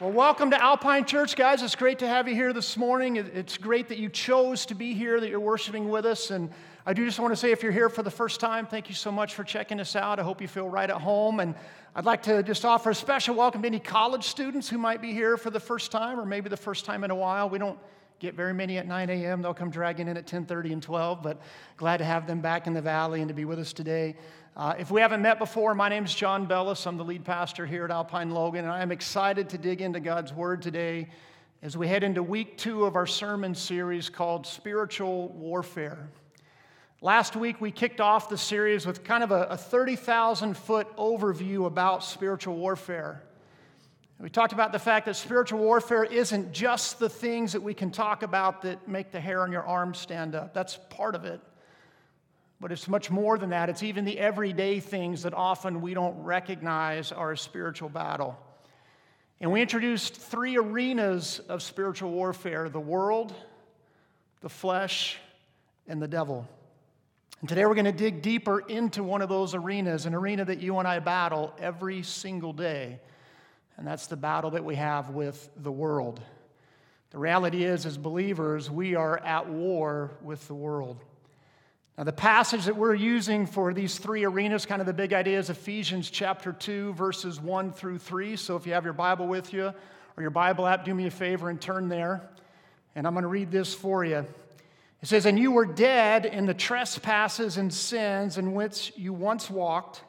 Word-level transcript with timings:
Well, 0.00 0.12
welcome 0.12 0.52
to 0.52 0.62
Alpine 0.62 1.06
Church, 1.06 1.34
guys. 1.34 1.60
It's 1.60 1.74
great 1.74 1.98
to 1.98 2.06
have 2.06 2.28
you 2.28 2.34
here 2.36 2.52
this 2.52 2.76
morning. 2.76 3.16
It's 3.16 3.58
great 3.58 3.88
that 3.88 3.98
you 3.98 4.08
chose 4.08 4.64
to 4.66 4.76
be 4.76 4.94
here, 4.94 5.18
that 5.18 5.28
you're 5.28 5.40
worshiping 5.40 5.88
with 5.88 6.06
us. 6.06 6.30
And 6.30 6.50
I 6.86 6.92
do 6.92 7.04
just 7.04 7.18
want 7.18 7.32
to 7.32 7.36
say, 7.36 7.50
if 7.50 7.64
you're 7.64 7.72
here 7.72 7.88
for 7.88 8.04
the 8.04 8.10
first 8.10 8.38
time, 8.38 8.64
thank 8.64 8.88
you 8.88 8.94
so 8.94 9.10
much 9.10 9.34
for 9.34 9.42
checking 9.42 9.80
us 9.80 9.96
out. 9.96 10.20
I 10.20 10.22
hope 10.22 10.40
you 10.40 10.46
feel 10.46 10.68
right 10.68 10.88
at 10.88 11.00
home. 11.00 11.40
And 11.40 11.52
I'd 11.96 12.04
like 12.04 12.22
to 12.22 12.44
just 12.44 12.64
offer 12.64 12.90
a 12.90 12.94
special 12.94 13.34
welcome 13.34 13.62
to 13.62 13.66
any 13.66 13.80
college 13.80 14.22
students 14.22 14.68
who 14.68 14.78
might 14.78 15.02
be 15.02 15.12
here 15.12 15.36
for 15.36 15.50
the 15.50 15.58
first 15.58 15.90
time, 15.90 16.20
or 16.20 16.24
maybe 16.24 16.48
the 16.48 16.56
first 16.56 16.84
time 16.84 17.02
in 17.02 17.10
a 17.10 17.16
while. 17.16 17.50
We 17.50 17.58
don't 17.58 17.80
get 18.18 18.34
very 18.34 18.52
many 18.52 18.78
at 18.78 18.86
9 18.86 19.10
a.m. 19.10 19.42
They'll 19.42 19.54
come 19.54 19.70
dragging 19.70 20.08
in 20.08 20.16
at 20.16 20.26
10:30 20.26 20.72
and 20.72 20.82
12. 20.82 21.22
But 21.22 21.40
glad 21.76 21.98
to 21.98 22.04
have 22.04 22.26
them 22.26 22.40
back 22.40 22.66
in 22.66 22.72
the 22.72 22.82
valley 22.82 23.20
and 23.20 23.28
to 23.28 23.34
be 23.34 23.44
with 23.44 23.58
us 23.58 23.72
today. 23.72 24.16
Uh, 24.56 24.74
if 24.78 24.90
we 24.90 25.00
haven't 25.00 25.22
met 25.22 25.38
before, 25.38 25.74
my 25.74 25.88
name 25.88 26.04
is 26.04 26.14
John 26.14 26.46
Bellis. 26.46 26.84
I'm 26.86 26.96
the 26.96 27.04
lead 27.04 27.24
pastor 27.24 27.64
here 27.64 27.84
at 27.84 27.90
Alpine 27.90 28.30
Logan, 28.30 28.64
and 28.64 28.72
I 28.72 28.82
am 28.82 28.90
excited 28.90 29.48
to 29.50 29.58
dig 29.58 29.80
into 29.80 30.00
God's 30.00 30.32
Word 30.32 30.62
today 30.62 31.08
as 31.62 31.76
we 31.76 31.86
head 31.86 32.02
into 32.02 32.22
week 32.22 32.58
two 32.58 32.84
of 32.84 32.96
our 32.96 33.06
sermon 33.06 33.54
series 33.54 34.08
called 34.08 34.46
Spiritual 34.46 35.28
Warfare. 35.28 36.08
Last 37.00 37.36
week, 37.36 37.60
we 37.60 37.70
kicked 37.70 38.00
off 38.00 38.28
the 38.28 38.36
series 38.36 38.84
with 38.84 39.04
kind 39.04 39.22
of 39.22 39.30
a, 39.30 39.44
a 39.44 39.56
30,000 39.56 40.56
foot 40.56 40.88
overview 40.96 41.66
about 41.66 42.02
spiritual 42.02 42.56
warfare. 42.56 43.22
We 44.20 44.28
talked 44.28 44.52
about 44.52 44.72
the 44.72 44.80
fact 44.80 45.06
that 45.06 45.14
spiritual 45.14 45.60
warfare 45.60 46.02
isn't 46.02 46.52
just 46.52 46.98
the 46.98 47.08
things 47.08 47.52
that 47.52 47.62
we 47.62 47.72
can 47.72 47.92
talk 47.92 48.24
about 48.24 48.62
that 48.62 48.88
make 48.88 49.12
the 49.12 49.20
hair 49.20 49.42
on 49.42 49.52
your 49.52 49.62
arm 49.62 49.94
stand 49.94 50.34
up, 50.34 50.52
that's 50.52 50.76
part 50.90 51.14
of 51.14 51.24
it. 51.24 51.40
But 52.60 52.72
it's 52.72 52.88
much 52.88 53.12
more 53.12 53.38
than 53.38 53.50
that. 53.50 53.68
It's 53.68 53.84
even 53.84 54.04
the 54.04 54.18
everyday 54.18 54.80
things 54.80 55.22
that 55.22 55.34
often 55.34 55.80
we 55.80 55.94
don't 55.94 56.20
recognize 56.24 57.12
are 57.12 57.30
a 57.30 57.38
spiritual 57.38 57.88
battle. 57.88 58.36
And 59.40 59.52
we 59.52 59.60
introduced 59.60 60.16
three 60.16 60.56
arenas 60.56 61.38
of 61.48 61.62
spiritual 61.62 62.10
warfare 62.10 62.68
the 62.68 62.80
world, 62.80 63.32
the 64.40 64.48
flesh, 64.48 65.16
and 65.86 66.02
the 66.02 66.08
devil. 66.08 66.48
And 67.38 67.48
today 67.48 67.64
we're 67.64 67.74
going 67.76 67.84
to 67.84 67.92
dig 67.92 68.20
deeper 68.20 68.58
into 68.58 69.04
one 69.04 69.22
of 69.22 69.28
those 69.28 69.54
arenas, 69.54 70.06
an 70.06 70.14
arena 70.16 70.44
that 70.44 70.60
you 70.60 70.76
and 70.80 70.88
I 70.88 70.98
battle 70.98 71.54
every 71.60 72.02
single 72.02 72.52
day. 72.52 72.98
And 73.78 73.86
that's 73.86 74.08
the 74.08 74.16
battle 74.16 74.50
that 74.50 74.64
we 74.64 74.74
have 74.74 75.10
with 75.10 75.48
the 75.56 75.70
world. 75.70 76.20
The 77.10 77.18
reality 77.18 77.64
is, 77.64 77.86
as 77.86 77.96
believers, 77.96 78.68
we 78.68 78.96
are 78.96 79.18
at 79.18 79.48
war 79.48 80.10
with 80.20 80.46
the 80.48 80.54
world. 80.54 80.98
Now, 81.96 82.04
the 82.04 82.12
passage 82.12 82.64
that 82.66 82.76
we're 82.76 82.94
using 82.94 83.46
for 83.46 83.72
these 83.72 83.96
three 83.96 84.24
arenas, 84.24 84.66
kind 84.66 84.80
of 84.80 84.86
the 84.86 84.92
big 84.92 85.12
idea, 85.12 85.38
is 85.38 85.48
Ephesians 85.48 86.10
chapter 86.10 86.52
2, 86.52 86.92
verses 86.94 87.40
1 87.40 87.72
through 87.72 87.98
3. 87.98 88.36
So 88.36 88.56
if 88.56 88.66
you 88.66 88.72
have 88.72 88.84
your 88.84 88.92
Bible 88.92 89.28
with 89.28 89.52
you 89.52 89.72
or 90.16 90.22
your 90.22 90.30
Bible 90.30 90.66
app, 90.66 90.84
do 90.84 90.92
me 90.92 91.06
a 91.06 91.10
favor 91.10 91.48
and 91.48 91.60
turn 91.60 91.88
there. 91.88 92.28
And 92.96 93.06
I'm 93.06 93.14
going 93.14 93.22
to 93.22 93.28
read 93.28 93.52
this 93.52 93.74
for 93.74 94.04
you. 94.04 94.26
It 95.02 95.06
says, 95.06 95.24
And 95.24 95.38
you 95.38 95.52
were 95.52 95.66
dead 95.66 96.26
in 96.26 96.46
the 96.46 96.54
trespasses 96.54 97.56
and 97.56 97.72
sins 97.72 98.38
in 98.38 98.54
which 98.54 98.92
you 98.96 99.12
once 99.12 99.48
walked, 99.48 100.02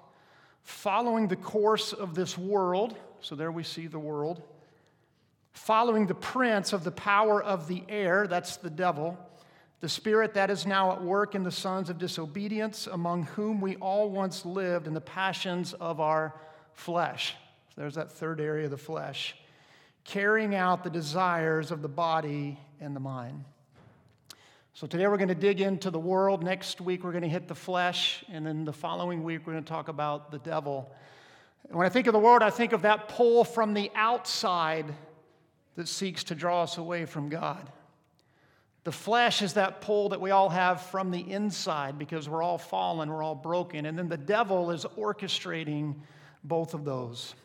following 0.63 1.27
the 1.27 1.35
course 1.35 1.93
of 1.93 2.15
this 2.15 2.35
world. 2.35 2.97
So 3.21 3.35
there 3.35 3.51
we 3.51 3.63
see 3.63 3.87
the 3.87 3.99
world. 3.99 4.41
Following 5.51 6.07
the 6.07 6.15
prince 6.15 6.73
of 6.73 6.83
the 6.83 6.91
power 6.91 7.41
of 7.41 7.67
the 7.67 7.83
air, 7.89 8.27
that's 8.27 8.57
the 8.57 8.69
devil 8.69 9.17
the 9.81 9.89
spirit 9.89 10.33
that 10.33 10.49
is 10.49 10.65
now 10.65 10.91
at 10.91 11.01
work 11.01 11.35
in 11.35 11.43
the 11.43 11.51
sons 11.51 11.89
of 11.89 11.97
disobedience, 11.97 12.87
among 12.87 13.23
whom 13.23 13.61
we 13.61 13.77
all 13.77 14.09
once 14.09 14.45
lived 14.45 14.87
in 14.87 14.93
the 14.93 15.01
passions 15.01 15.73
of 15.73 16.01
our 16.01 16.35
flesh. 16.73 17.35
So 17.69 17.81
there's 17.81 17.95
that 17.95 18.11
third 18.11 18.41
area 18.41 18.65
of 18.65 18.71
the 18.71 18.77
flesh. 18.77 19.35
Carrying 20.03 20.53
out 20.53 20.83
the 20.83 20.89
desires 20.89 21.71
of 21.71 21.81
the 21.81 21.87
body 21.87 22.59
and 22.81 22.95
the 22.95 22.99
mind. 22.99 23.45
So 24.73 24.85
today 24.85 25.07
we're 25.07 25.17
going 25.17 25.29
to 25.29 25.35
dig 25.35 25.61
into 25.61 25.91
the 25.91 25.99
world. 25.99 26.43
Next 26.43 26.81
week 26.81 27.03
we're 27.03 27.11
going 27.11 27.23
to 27.23 27.29
hit 27.29 27.47
the 27.47 27.55
flesh. 27.55 28.23
And 28.29 28.45
then 28.45 28.65
the 28.65 28.73
following 28.73 29.23
week 29.23 29.45
we're 29.45 29.53
going 29.53 29.63
to 29.63 29.69
talk 29.69 29.87
about 29.87 30.31
the 30.31 30.39
devil. 30.39 30.93
And 31.67 31.77
when 31.77 31.85
I 31.85 31.89
think 31.89 32.07
of 32.07 32.13
the 32.13 32.19
world, 32.19 32.41
I 32.41 32.49
think 32.49 32.73
of 32.73 32.83
that 32.83 33.09
pull 33.09 33.43
from 33.43 33.73
the 33.73 33.91
outside 33.93 34.93
that 35.75 35.87
seeks 35.87 36.23
to 36.25 36.35
draw 36.35 36.63
us 36.63 36.77
away 36.77 37.05
from 37.05 37.29
God. 37.29 37.71
The 38.85 38.91
flesh 38.91 39.41
is 39.41 39.53
that 39.53 39.81
pull 39.81 40.09
that 40.09 40.21
we 40.21 40.31
all 40.31 40.49
have 40.49 40.81
from 40.81 41.11
the 41.11 41.19
inside 41.19 41.99
because 41.99 42.27
we're 42.27 42.41
all 42.41 42.57
fallen, 42.57 43.09
we're 43.09 43.21
all 43.21 43.35
broken. 43.35 43.85
And 43.85 43.97
then 43.97 44.09
the 44.09 44.17
devil 44.17 44.71
is 44.71 44.85
orchestrating 44.97 45.95
both 46.43 46.73
of 46.73 46.85
those. 46.85 47.35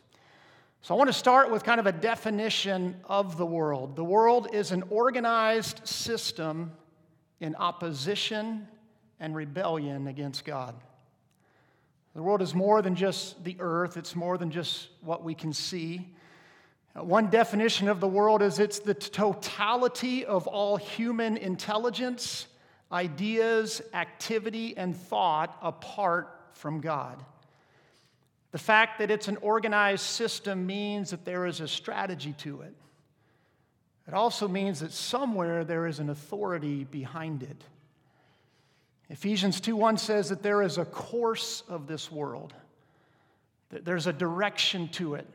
So 0.81 0.95
I 0.95 0.99
want 0.99 1.09
to 1.09 1.15
start 1.15 1.51
with 1.51 1.65
kind 1.65 1.81
of 1.81 1.87
a 1.87 1.93
definition 1.93 2.97
of 3.05 3.37
the 3.37 3.47
world. 3.47 3.97
The 3.97 4.05
world 4.05 4.49
is 4.53 4.71
an 4.71 4.85
organized 4.91 5.87
system 5.87 6.73
in 7.41 7.55
opposition 7.57 8.69
and 9.19 9.35
rebellion 9.35 10.07
against 10.07 10.45
God. 10.45 10.75
The 12.15 12.23
world 12.23 12.43
is 12.43 12.55
more 12.55 12.81
than 12.81 12.95
just 12.95 13.43
the 13.43 13.57
earth, 13.59 13.97
it's 13.97 14.15
more 14.15 14.39
than 14.39 14.51
just 14.51 14.89
what 15.01 15.25
we 15.25 15.35
can 15.35 15.53
see. 15.53 16.15
One 16.95 17.29
definition 17.29 17.89
of 17.89 17.99
the 17.99 18.07
world 18.07 18.41
is 18.41 18.61
it's 18.61 18.79
the 18.79 18.95
totality 18.95 20.25
of 20.25 20.47
all 20.47 20.77
human 20.77 21.37
intelligence, 21.37 22.47
ideas, 22.93 23.83
activity, 23.93 24.77
and 24.77 24.97
thought 24.97 25.59
apart 25.61 26.41
from 26.53 26.81
God. 26.81 27.25
The 28.53 28.59
fact 28.59 29.01
that 29.01 29.11
it's 29.11 29.27
an 29.27 29.39
organized 29.39 30.05
system 30.05 30.65
means 30.65 31.11
that 31.11 31.25
there 31.25 31.47
is 31.47 31.61
a 31.61 31.67
strategy 31.67 32.35
to 32.39 32.61
it. 32.61 32.75
It 34.07 34.15
also 34.15 34.47
means 34.47 34.79
that 34.79 34.93
somewhere 34.93 35.65
there 35.65 35.89
is 35.89 35.99
an 35.99 36.11
authority 36.11 36.85
behind 36.85 37.43
it. 37.43 37.65
Ephesians 39.11 39.61
2:1 39.61 39.99
says 39.99 40.31
that 40.31 40.43
there 40.43 40.63
is 40.63 40.79
a 40.79 40.85
course 40.85 41.63
of 41.69 41.87
this 41.87 42.11
world. 42.11 42.55
That 43.71 43.85
there's 43.85 44.07
a 44.07 44.13
direction 44.13 44.89
to 44.91 45.15
it. 45.15 45.27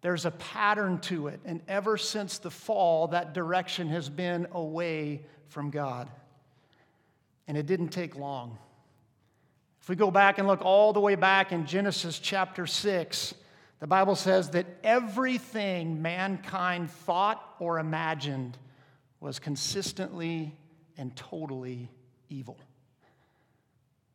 There's 0.00 0.26
a 0.26 0.30
pattern 0.32 1.00
to 1.00 1.28
it. 1.28 1.40
And 1.44 1.62
ever 1.66 1.96
since 1.96 2.38
the 2.38 2.50
fall, 2.50 3.08
that 3.08 3.32
direction 3.32 3.88
has 3.88 4.08
been 4.08 4.46
away 4.52 5.24
from 5.48 5.70
God. 5.70 6.10
And 7.46 7.56
it 7.56 7.66
didn't 7.66 7.88
take 7.88 8.16
long. 8.16 8.58
If 9.80 9.88
we 9.88 9.96
go 9.96 10.10
back 10.10 10.38
and 10.38 10.48
look 10.48 10.62
all 10.62 10.94
the 10.94 11.00
way 11.00 11.14
back 11.14 11.52
in 11.52 11.66
Genesis 11.66 12.18
chapter 12.18 12.66
6, 12.66 13.34
the 13.80 13.86
Bible 13.86 14.16
says 14.16 14.50
that 14.50 14.66
everything 14.82 16.00
mankind 16.00 16.90
thought 16.90 17.54
or 17.58 17.78
imagined 17.78 18.56
was 19.20 19.38
consistently 19.38 20.56
and 20.96 21.14
totally 21.16 21.90
evil. 22.30 22.56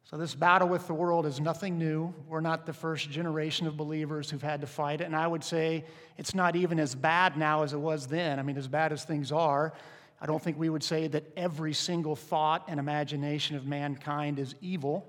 So, 0.09 0.17
this 0.17 0.33
battle 0.33 0.67
with 0.67 0.87
the 0.87 0.93
world 0.95 1.27
is 1.27 1.39
nothing 1.39 1.77
new. 1.77 2.11
We're 2.27 2.41
not 2.41 2.65
the 2.65 2.73
first 2.73 3.11
generation 3.11 3.67
of 3.67 3.77
believers 3.77 4.27
who've 4.27 4.41
had 4.41 4.61
to 4.61 4.65
fight 4.65 5.01
it. 5.01 5.03
And 5.03 5.15
I 5.15 5.27
would 5.27 5.43
say 5.43 5.85
it's 6.17 6.33
not 6.33 6.55
even 6.55 6.79
as 6.79 6.95
bad 6.95 7.37
now 7.37 7.61
as 7.61 7.73
it 7.73 7.77
was 7.77 8.07
then. 8.07 8.39
I 8.39 8.41
mean, 8.41 8.57
as 8.57 8.67
bad 8.67 8.91
as 8.91 9.03
things 9.03 9.31
are, 9.31 9.71
I 10.19 10.25
don't 10.25 10.41
think 10.41 10.57
we 10.57 10.67
would 10.67 10.81
say 10.81 11.07
that 11.09 11.31
every 11.37 11.73
single 11.73 12.15
thought 12.15 12.63
and 12.67 12.79
imagination 12.79 13.55
of 13.55 13.67
mankind 13.67 14.39
is 14.39 14.55
evil. 14.61 15.07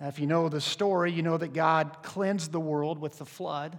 Now, 0.00 0.06
if 0.06 0.20
you 0.20 0.28
know 0.28 0.48
the 0.48 0.60
story, 0.60 1.10
you 1.10 1.22
know 1.22 1.36
that 1.36 1.52
God 1.52 1.96
cleansed 2.04 2.52
the 2.52 2.60
world 2.60 3.00
with 3.00 3.18
the 3.18 3.26
flood. 3.26 3.76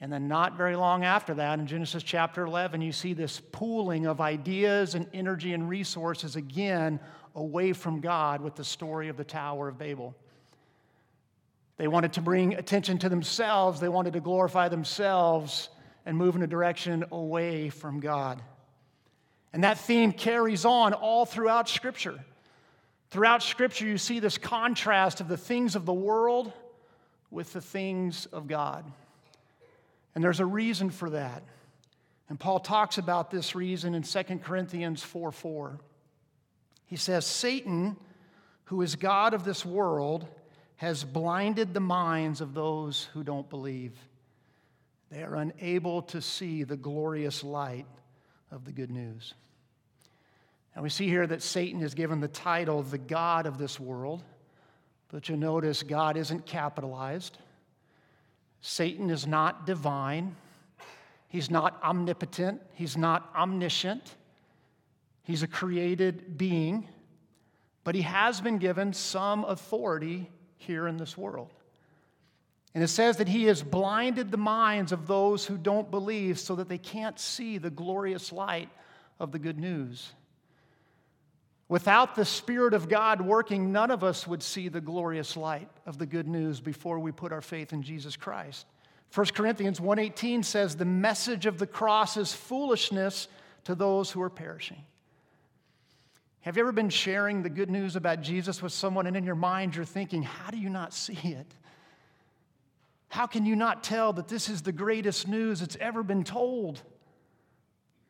And 0.00 0.12
then, 0.12 0.28
not 0.28 0.56
very 0.56 0.76
long 0.76 1.04
after 1.04 1.34
that, 1.34 1.58
in 1.58 1.66
Genesis 1.66 2.04
chapter 2.04 2.44
11, 2.44 2.80
you 2.80 2.92
see 2.92 3.14
this 3.14 3.40
pooling 3.50 4.06
of 4.06 4.20
ideas 4.20 4.94
and 4.94 5.08
energy 5.12 5.52
and 5.52 5.68
resources 5.68 6.36
again 6.36 7.00
away 7.34 7.72
from 7.72 8.00
God 8.00 8.40
with 8.40 8.54
the 8.54 8.64
story 8.64 9.08
of 9.08 9.16
the 9.16 9.24
Tower 9.24 9.68
of 9.68 9.78
Babel. 9.78 10.14
They 11.78 11.88
wanted 11.88 12.12
to 12.14 12.20
bring 12.20 12.54
attention 12.54 12.98
to 12.98 13.08
themselves, 13.08 13.80
they 13.80 13.88
wanted 13.88 14.12
to 14.12 14.20
glorify 14.20 14.68
themselves 14.68 15.68
and 16.06 16.16
move 16.16 16.36
in 16.36 16.42
a 16.42 16.46
direction 16.46 17.04
away 17.10 17.68
from 17.68 18.00
God. 18.00 18.40
And 19.52 19.64
that 19.64 19.78
theme 19.78 20.12
carries 20.12 20.64
on 20.64 20.92
all 20.92 21.26
throughout 21.26 21.68
Scripture. 21.68 22.18
Throughout 23.10 23.42
Scripture, 23.42 23.86
you 23.86 23.98
see 23.98 24.20
this 24.20 24.38
contrast 24.38 25.20
of 25.20 25.28
the 25.28 25.36
things 25.36 25.74
of 25.74 25.86
the 25.86 25.92
world 25.92 26.52
with 27.30 27.52
the 27.52 27.60
things 27.60 28.26
of 28.26 28.46
God. 28.46 28.84
And 30.14 30.22
there's 30.22 30.40
a 30.40 30.46
reason 30.46 30.90
for 30.90 31.10
that. 31.10 31.42
And 32.28 32.38
Paul 32.38 32.60
talks 32.60 32.98
about 32.98 33.30
this 33.30 33.54
reason 33.54 33.94
in 33.94 34.02
2 34.02 34.22
Corinthians 34.42 35.02
4 35.02 35.32
4. 35.32 35.80
He 36.86 36.96
says, 36.96 37.26
Satan, 37.26 37.96
who 38.64 38.82
is 38.82 38.96
God 38.96 39.34
of 39.34 39.44
this 39.44 39.64
world, 39.64 40.26
has 40.76 41.04
blinded 41.04 41.74
the 41.74 41.80
minds 41.80 42.40
of 42.40 42.54
those 42.54 43.08
who 43.12 43.22
don't 43.22 43.48
believe. 43.48 43.94
They 45.10 45.22
are 45.22 45.36
unable 45.36 46.02
to 46.02 46.20
see 46.20 46.64
the 46.64 46.76
glorious 46.76 47.42
light 47.42 47.86
of 48.50 48.64
the 48.64 48.72
good 48.72 48.90
news. 48.90 49.34
And 50.74 50.82
we 50.82 50.90
see 50.90 51.08
here 51.08 51.26
that 51.26 51.42
Satan 51.42 51.82
is 51.82 51.94
given 51.94 52.20
the 52.20 52.28
title 52.28 52.82
the 52.82 52.98
God 52.98 53.46
of 53.46 53.58
this 53.58 53.80
world, 53.80 54.22
but 55.08 55.28
you'll 55.28 55.38
notice 55.38 55.82
God 55.82 56.16
isn't 56.16 56.46
capitalized. 56.46 57.38
Satan 58.60 59.10
is 59.10 59.26
not 59.26 59.66
divine. 59.66 60.36
He's 61.28 61.50
not 61.50 61.80
omnipotent. 61.82 62.62
He's 62.72 62.96
not 62.96 63.30
omniscient. 63.36 64.16
He's 65.22 65.42
a 65.42 65.46
created 65.46 66.38
being, 66.38 66.88
but 67.84 67.94
he 67.94 68.02
has 68.02 68.40
been 68.40 68.58
given 68.58 68.92
some 68.94 69.44
authority 69.44 70.30
here 70.56 70.88
in 70.88 70.96
this 70.96 71.18
world. 71.18 71.52
And 72.74 72.82
it 72.82 72.88
says 72.88 73.16
that 73.18 73.28
he 73.28 73.44
has 73.44 73.62
blinded 73.62 74.30
the 74.30 74.36
minds 74.36 74.92
of 74.92 75.06
those 75.06 75.44
who 75.44 75.56
don't 75.58 75.90
believe 75.90 76.38
so 76.38 76.54
that 76.56 76.68
they 76.68 76.78
can't 76.78 77.18
see 77.18 77.58
the 77.58 77.70
glorious 77.70 78.32
light 78.32 78.68
of 79.18 79.32
the 79.32 79.38
good 79.38 79.58
news. 79.58 80.12
Without 81.68 82.14
the 82.14 82.24
Spirit 82.24 82.72
of 82.72 82.88
God 82.88 83.20
working, 83.20 83.72
none 83.72 83.90
of 83.90 84.02
us 84.02 84.26
would 84.26 84.42
see 84.42 84.68
the 84.68 84.80
glorious 84.80 85.36
light 85.36 85.68
of 85.84 85.98
the 85.98 86.06
good 86.06 86.26
news 86.26 86.60
before 86.60 86.98
we 86.98 87.12
put 87.12 87.32
our 87.32 87.42
faith 87.42 87.72
in 87.72 87.82
Jesus 87.82 88.16
Christ. 88.16 88.66
1 89.12 89.26
Corinthians 89.34 89.78
1:18 89.80 90.42
says 90.42 90.76
the 90.76 90.84
message 90.84 91.46
of 91.46 91.58
the 91.58 91.66
cross 91.66 92.16
is 92.16 92.32
foolishness 92.32 93.28
to 93.64 93.74
those 93.74 94.10
who 94.10 94.22
are 94.22 94.30
perishing. 94.30 94.82
Have 96.40 96.56
you 96.56 96.62
ever 96.62 96.72
been 96.72 96.88
sharing 96.88 97.42
the 97.42 97.50
good 97.50 97.70
news 97.70 97.96
about 97.96 98.22
Jesus 98.22 98.62
with 98.62 98.72
someone 98.72 99.06
and 99.06 99.16
in 99.16 99.24
your 99.24 99.34
mind 99.34 99.76
you're 99.76 99.84
thinking, 99.84 100.22
how 100.22 100.50
do 100.50 100.56
you 100.56 100.70
not 100.70 100.94
see 100.94 101.18
it? 101.22 101.54
How 103.08 103.26
can 103.26 103.44
you 103.44 103.56
not 103.56 103.82
tell 103.82 104.12
that 104.14 104.28
this 104.28 104.48
is 104.48 104.62
the 104.62 104.72
greatest 104.72 105.28
news 105.28 105.60
that's 105.60 105.76
ever 105.76 106.02
been 106.02 106.24
told? 106.24 106.82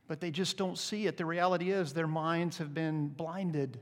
But 0.08 0.20
they 0.20 0.31
just 0.31 0.56
don't 0.56 0.76
see 0.76 1.06
it. 1.06 1.16
The 1.16 1.26
reality 1.26 1.70
is 1.70 1.93
their 1.93 2.06
minds 2.08 2.58
have 2.58 2.75
been 2.75 3.08
blinded. 3.08 3.78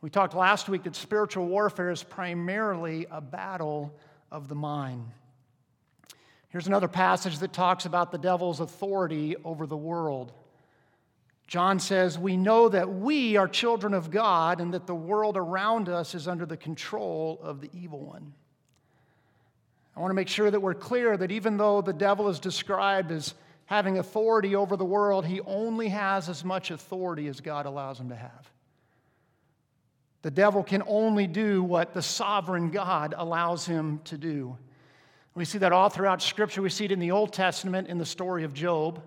We 0.00 0.10
talked 0.10 0.34
last 0.34 0.68
week 0.68 0.82
that 0.82 0.96
spiritual 0.96 1.46
warfare 1.46 1.90
is 1.90 2.02
primarily 2.02 3.06
a 3.10 3.20
battle 3.20 3.94
of 4.32 4.48
the 4.48 4.54
mind. 4.54 5.06
Here's 6.48 6.66
another 6.66 6.88
passage 6.88 7.38
that 7.38 7.52
talks 7.52 7.86
about 7.86 8.10
the 8.10 8.18
devil's 8.18 8.60
authority 8.60 9.36
over 9.44 9.66
the 9.66 9.76
world. 9.76 10.32
John 11.46 11.78
says, 11.78 12.18
We 12.18 12.36
know 12.36 12.68
that 12.70 12.90
we 12.92 13.36
are 13.36 13.46
children 13.46 13.94
of 13.94 14.10
God 14.10 14.60
and 14.60 14.72
that 14.74 14.86
the 14.86 14.94
world 14.94 15.36
around 15.36 15.88
us 15.88 16.14
is 16.14 16.26
under 16.26 16.46
the 16.46 16.56
control 16.56 17.38
of 17.42 17.60
the 17.60 17.70
evil 17.74 18.00
one. 18.00 18.32
I 19.94 20.00
want 20.00 20.10
to 20.10 20.14
make 20.14 20.28
sure 20.28 20.50
that 20.50 20.60
we're 20.60 20.74
clear 20.74 21.16
that 21.16 21.30
even 21.30 21.58
though 21.58 21.82
the 21.82 21.92
devil 21.92 22.28
is 22.28 22.40
described 22.40 23.12
as 23.12 23.34
having 23.66 23.98
authority 23.98 24.54
over 24.54 24.76
the 24.76 24.84
world, 24.84 25.24
he 25.24 25.40
only 25.42 25.88
has 25.88 26.28
as 26.28 26.44
much 26.44 26.70
authority 26.70 27.28
as 27.28 27.40
God 27.40 27.66
allows 27.66 27.98
him 27.98 28.08
to 28.08 28.16
have. 28.16 28.50
The 30.22 30.30
devil 30.30 30.62
can 30.62 30.82
only 30.86 31.26
do 31.26 31.62
what 31.62 31.94
the 31.94 32.02
sovereign 32.02 32.70
God 32.70 33.14
allows 33.16 33.66
him 33.66 34.00
to 34.04 34.16
do. 34.16 34.56
We 35.34 35.44
see 35.44 35.58
that 35.58 35.72
all 35.72 35.88
throughout 35.88 36.22
Scripture. 36.22 36.62
We 36.62 36.70
see 36.70 36.84
it 36.84 36.92
in 36.92 37.00
the 37.00 37.10
Old 37.10 37.32
Testament 37.32 37.88
in 37.88 37.98
the 37.98 38.06
story 38.06 38.44
of 38.44 38.54
Job. 38.54 39.02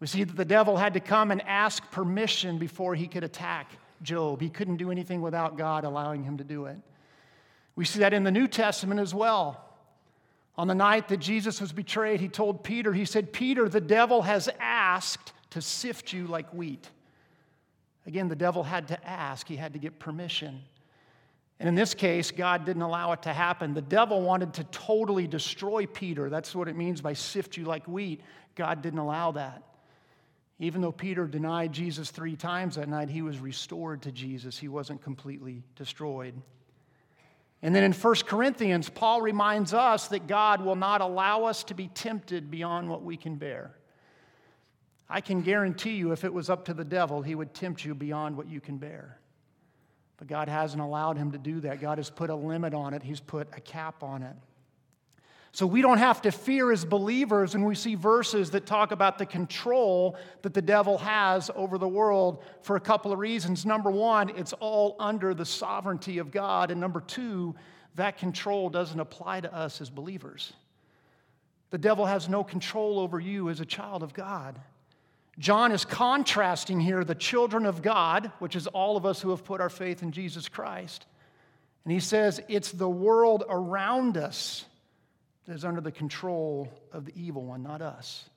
We 0.00 0.06
see 0.06 0.24
that 0.24 0.36
the 0.36 0.44
devil 0.44 0.76
had 0.76 0.94
to 0.94 1.00
come 1.00 1.30
and 1.30 1.40
ask 1.42 1.90
permission 1.90 2.58
before 2.58 2.94
he 2.94 3.06
could 3.06 3.24
attack 3.24 3.70
Job. 4.02 4.40
He 4.40 4.50
couldn't 4.50 4.76
do 4.76 4.90
anything 4.90 5.22
without 5.22 5.56
God 5.56 5.84
allowing 5.84 6.24
him 6.24 6.36
to 6.38 6.44
do 6.44 6.66
it. 6.66 6.76
We 7.76 7.84
see 7.84 8.00
that 8.00 8.12
in 8.12 8.24
the 8.24 8.30
New 8.30 8.48
Testament 8.48 9.00
as 9.00 9.14
well. 9.14 9.64
On 10.56 10.68
the 10.68 10.74
night 10.74 11.08
that 11.08 11.16
Jesus 11.16 11.60
was 11.60 11.72
betrayed, 11.72 12.20
he 12.20 12.28
told 12.28 12.62
Peter, 12.62 12.92
he 12.92 13.04
said, 13.04 13.32
Peter, 13.32 13.68
the 13.68 13.80
devil 13.80 14.22
has 14.22 14.48
asked 14.60 15.32
to 15.50 15.60
sift 15.60 16.12
you 16.12 16.26
like 16.26 16.52
wheat. 16.54 16.88
Again, 18.06 18.28
the 18.28 18.36
devil 18.36 18.62
had 18.62 18.88
to 18.88 19.08
ask, 19.08 19.48
he 19.48 19.56
had 19.56 19.72
to 19.72 19.78
get 19.78 19.98
permission. 19.98 20.62
And 21.58 21.68
in 21.68 21.74
this 21.74 21.94
case, 21.94 22.30
God 22.30 22.64
didn't 22.64 22.82
allow 22.82 23.12
it 23.12 23.22
to 23.22 23.32
happen. 23.32 23.74
The 23.74 23.82
devil 23.82 24.20
wanted 24.20 24.54
to 24.54 24.64
totally 24.64 25.26
destroy 25.26 25.86
Peter. 25.86 26.28
That's 26.28 26.54
what 26.54 26.68
it 26.68 26.76
means 26.76 27.00
by 27.00 27.14
sift 27.14 27.56
you 27.56 27.64
like 27.64 27.86
wheat. 27.86 28.20
God 28.54 28.82
didn't 28.82 28.98
allow 28.98 29.32
that. 29.32 29.62
Even 30.58 30.80
though 30.80 30.92
Peter 30.92 31.26
denied 31.26 31.72
Jesus 31.72 32.10
three 32.10 32.36
times 32.36 32.76
that 32.76 32.88
night, 32.88 33.08
he 33.08 33.22
was 33.22 33.38
restored 33.38 34.02
to 34.02 34.12
Jesus. 34.12 34.58
He 34.58 34.68
wasn't 34.68 35.02
completely 35.02 35.62
destroyed. 35.74 36.34
And 37.64 37.74
then 37.74 37.82
in 37.82 37.94
1 37.94 38.14
Corinthians, 38.26 38.90
Paul 38.90 39.22
reminds 39.22 39.72
us 39.72 40.08
that 40.08 40.26
God 40.26 40.60
will 40.60 40.76
not 40.76 41.00
allow 41.00 41.44
us 41.44 41.64
to 41.64 41.74
be 41.74 41.88
tempted 41.88 42.50
beyond 42.50 42.90
what 42.90 43.02
we 43.02 43.16
can 43.16 43.36
bear. 43.36 43.74
I 45.08 45.22
can 45.22 45.40
guarantee 45.40 45.94
you, 45.94 46.12
if 46.12 46.24
it 46.24 46.32
was 46.32 46.50
up 46.50 46.66
to 46.66 46.74
the 46.74 46.84
devil, 46.84 47.22
he 47.22 47.34
would 47.34 47.54
tempt 47.54 47.82
you 47.82 47.94
beyond 47.94 48.36
what 48.36 48.50
you 48.50 48.60
can 48.60 48.76
bear. 48.76 49.18
But 50.18 50.28
God 50.28 50.50
hasn't 50.50 50.82
allowed 50.82 51.16
him 51.16 51.32
to 51.32 51.38
do 51.38 51.58
that. 51.60 51.80
God 51.80 51.96
has 51.96 52.10
put 52.10 52.28
a 52.28 52.34
limit 52.34 52.74
on 52.74 52.92
it, 52.92 53.02
He's 53.02 53.20
put 53.20 53.48
a 53.56 53.62
cap 53.62 54.02
on 54.02 54.22
it. 54.22 54.36
So 55.54 55.68
we 55.68 55.82
don't 55.82 55.98
have 55.98 56.20
to 56.22 56.32
fear 56.32 56.72
as 56.72 56.84
believers 56.84 57.54
when 57.54 57.64
we 57.64 57.76
see 57.76 57.94
verses 57.94 58.50
that 58.50 58.66
talk 58.66 58.90
about 58.90 59.18
the 59.18 59.24
control 59.24 60.16
that 60.42 60.52
the 60.52 60.60
devil 60.60 60.98
has 60.98 61.48
over 61.54 61.78
the 61.78 61.86
world 61.86 62.42
for 62.62 62.74
a 62.74 62.80
couple 62.80 63.12
of 63.12 63.20
reasons. 63.20 63.64
Number 63.64 63.88
one, 63.88 64.30
it's 64.30 64.52
all 64.54 64.96
under 64.98 65.32
the 65.32 65.44
sovereignty 65.44 66.18
of 66.18 66.32
God. 66.32 66.72
And 66.72 66.80
number 66.80 67.00
two, 67.00 67.54
that 67.94 68.18
control 68.18 68.68
doesn't 68.68 68.98
apply 68.98 69.42
to 69.42 69.54
us 69.54 69.80
as 69.80 69.90
believers. 69.90 70.52
The 71.70 71.78
devil 71.78 72.04
has 72.04 72.28
no 72.28 72.42
control 72.42 72.98
over 72.98 73.20
you 73.20 73.48
as 73.48 73.60
a 73.60 73.64
child 73.64 74.02
of 74.02 74.12
God. 74.12 74.58
John 75.38 75.70
is 75.70 75.84
contrasting 75.84 76.80
here 76.80 77.04
the 77.04 77.14
children 77.14 77.64
of 77.64 77.80
God, 77.80 78.32
which 78.40 78.56
is 78.56 78.66
all 78.66 78.96
of 78.96 79.06
us 79.06 79.22
who 79.22 79.30
have 79.30 79.44
put 79.44 79.60
our 79.60 79.70
faith 79.70 80.02
in 80.02 80.10
Jesus 80.10 80.48
Christ. 80.48 81.06
And 81.84 81.92
he 81.92 82.00
says 82.00 82.40
it's 82.48 82.72
the 82.72 82.90
world 82.90 83.44
around 83.48 84.16
us 84.16 84.64
that 85.46 85.54
is 85.54 85.64
under 85.64 85.80
the 85.80 85.92
control 85.92 86.72
of 86.92 87.04
the 87.04 87.12
evil 87.14 87.44
one, 87.44 87.62
not 87.62 87.82
us. 87.82 88.28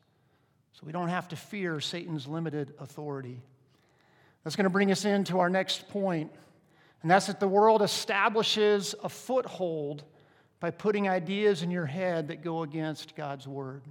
So 0.74 0.81
we 0.86 0.92
don't 0.92 1.09
have 1.09 1.27
to 1.30 1.36
fear 1.36 1.80
Satan's 1.80 2.27
limited 2.27 2.74
authority. 2.80 3.42
That's 4.44 4.56
going 4.56 4.65
to 4.65 4.69
bring 4.69 4.92
us 4.92 5.06
into 5.06 5.39
our 5.39 5.50
next 5.50 5.89
point, 5.89 6.31
and 7.01 7.09
that's 7.09 7.27
that 7.27 7.39
the 7.39 7.48
world 7.48 7.81
establishes 7.81 8.94
a 9.04 9.09
foothold 9.09 10.04
by 10.59 10.71
putting 10.71 11.07
ideas 11.07 11.63
in 11.63 11.71
your 11.71 11.86
head 11.86 12.27
that 12.30 12.44
go 12.44 12.63
against 12.63 13.15
God's 13.15 13.48
word. 13.48 13.83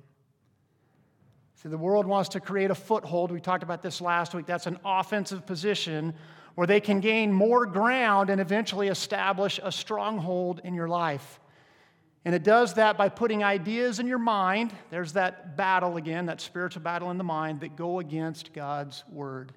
See, 1.62 1.68
the 1.68 1.78
world 1.78 2.06
wants 2.06 2.30
to 2.30 2.40
create 2.40 2.70
a 2.70 2.74
foothold. 2.74 3.30
We 3.30 3.40
talked 3.40 3.62
about 3.62 3.82
this 3.82 4.00
last 4.00 4.34
week. 4.34 4.46
That's 4.46 4.66
an 4.66 4.78
offensive 4.84 5.46
position 5.46 6.14
where 6.54 6.66
they 6.66 6.80
can 6.80 7.00
gain 7.00 7.32
more 7.32 7.66
ground 7.66 8.30
and 8.30 8.40
eventually 8.40 8.88
establish 8.88 9.58
a 9.62 9.72
stronghold 9.72 10.60
in 10.64 10.74
your 10.74 10.88
life. 10.88 11.40
And 12.26 12.34
it 12.34 12.42
does 12.42 12.74
that 12.74 12.98
by 12.98 13.08
putting 13.08 13.44
ideas 13.44 14.00
in 14.00 14.08
your 14.08 14.18
mind. 14.18 14.72
There's 14.90 15.12
that 15.12 15.56
battle 15.56 15.96
again, 15.96 16.26
that 16.26 16.40
spiritual 16.40 16.82
battle 16.82 17.12
in 17.12 17.18
the 17.18 17.24
mind 17.24 17.60
that 17.60 17.76
go 17.76 18.00
against 18.00 18.52
God's 18.52 19.04
word. 19.08 19.52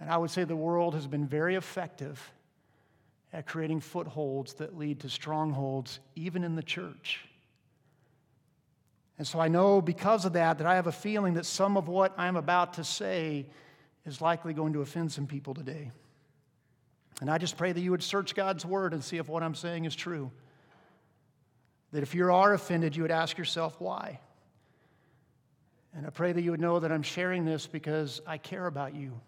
And 0.00 0.10
I 0.10 0.16
would 0.16 0.32
say 0.32 0.42
the 0.42 0.56
world 0.56 0.94
has 0.94 1.06
been 1.06 1.28
very 1.28 1.54
effective 1.54 2.32
at 3.32 3.46
creating 3.46 3.78
footholds 3.78 4.54
that 4.54 4.76
lead 4.76 4.98
to 5.00 5.08
strongholds, 5.08 6.00
even 6.16 6.42
in 6.42 6.56
the 6.56 6.62
church. 6.62 7.24
And 9.16 9.24
so 9.24 9.38
I 9.38 9.46
know 9.46 9.80
because 9.80 10.24
of 10.24 10.32
that 10.32 10.58
that 10.58 10.66
I 10.66 10.74
have 10.74 10.88
a 10.88 10.92
feeling 10.92 11.34
that 11.34 11.46
some 11.46 11.76
of 11.76 11.86
what 11.86 12.18
I'm 12.18 12.34
about 12.34 12.74
to 12.74 12.84
say 12.84 13.46
is 14.04 14.20
likely 14.20 14.54
going 14.54 14.72
to 14.72 14.82
offend 14.82 15.12
some 15.12 15.28
people 15.28 15.54
today. 15.54 15.92
And 17.20 17.30
I 17.30 17.38
just 17.38 17.56
pray 17.56 17.70
that 17.70 17.80
you 17.80 17.92
would 17.92 18.02
search 18.02 18.34
God's 18.34 18.66
word 18.66 18.92
and 18.92 19.04
see 19.04 19.18
if 19.18 19.28
what 19.28 19.44
I'm 19.44 19.54
saying 19.54 19.84
is 19.84 19.94
true. 19.94 20.32
That 21.92 22.02
if 22.02 22.14
you 22.14 22.30
are 22.30 22.52
offended, 22.52 22.96
you 22.96 23.02
would 23.02 23.10
ask 23.10 23.38
yourself, 23.38 23.80
why? 23.80 24.20
And 25.94 26.06
I 26.06 26.10
pray 26.10 26.32
that 26.32 26.42
you 26.42 26.50
would 26.50 26.60
know 26.60 26.80
that 26.80 26.92
I'm 26.92 27.02
sharing 27.02 27.44
this 27.44 27.66
because 27.66 28.20
I 28.26 28.38
care 28.38 28.66
about 28.66 28.94
you, 28.94 29.18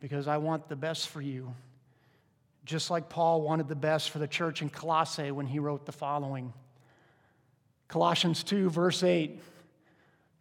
because 0.00 0.28
I 0.28 0.36
want 0.36 0.68
the 0.68 0.76
best 0.76 1.08
for 1.08 1.20
you. 1.20 1.54
Just 2.64 2.90
like 2.90 3.08
Paul 3.08 3.42
wanted 3.42 3.68
the 3.68 3.76
best 3.76 4.10
for 4.10 4.18
the 4.18 4.28
church 4.28 4.60
in 4.60 4.68
Colossae 4.68 5.30
when 5.30 5.46
he 5.46 5.58
wrote 5.58 5.86
the 5.86 5.92
following 5.92 6.52
Colossians 7.88 8.42
2, 8.42 8.68
verse 8.68 9.02
8. 9.02 9.40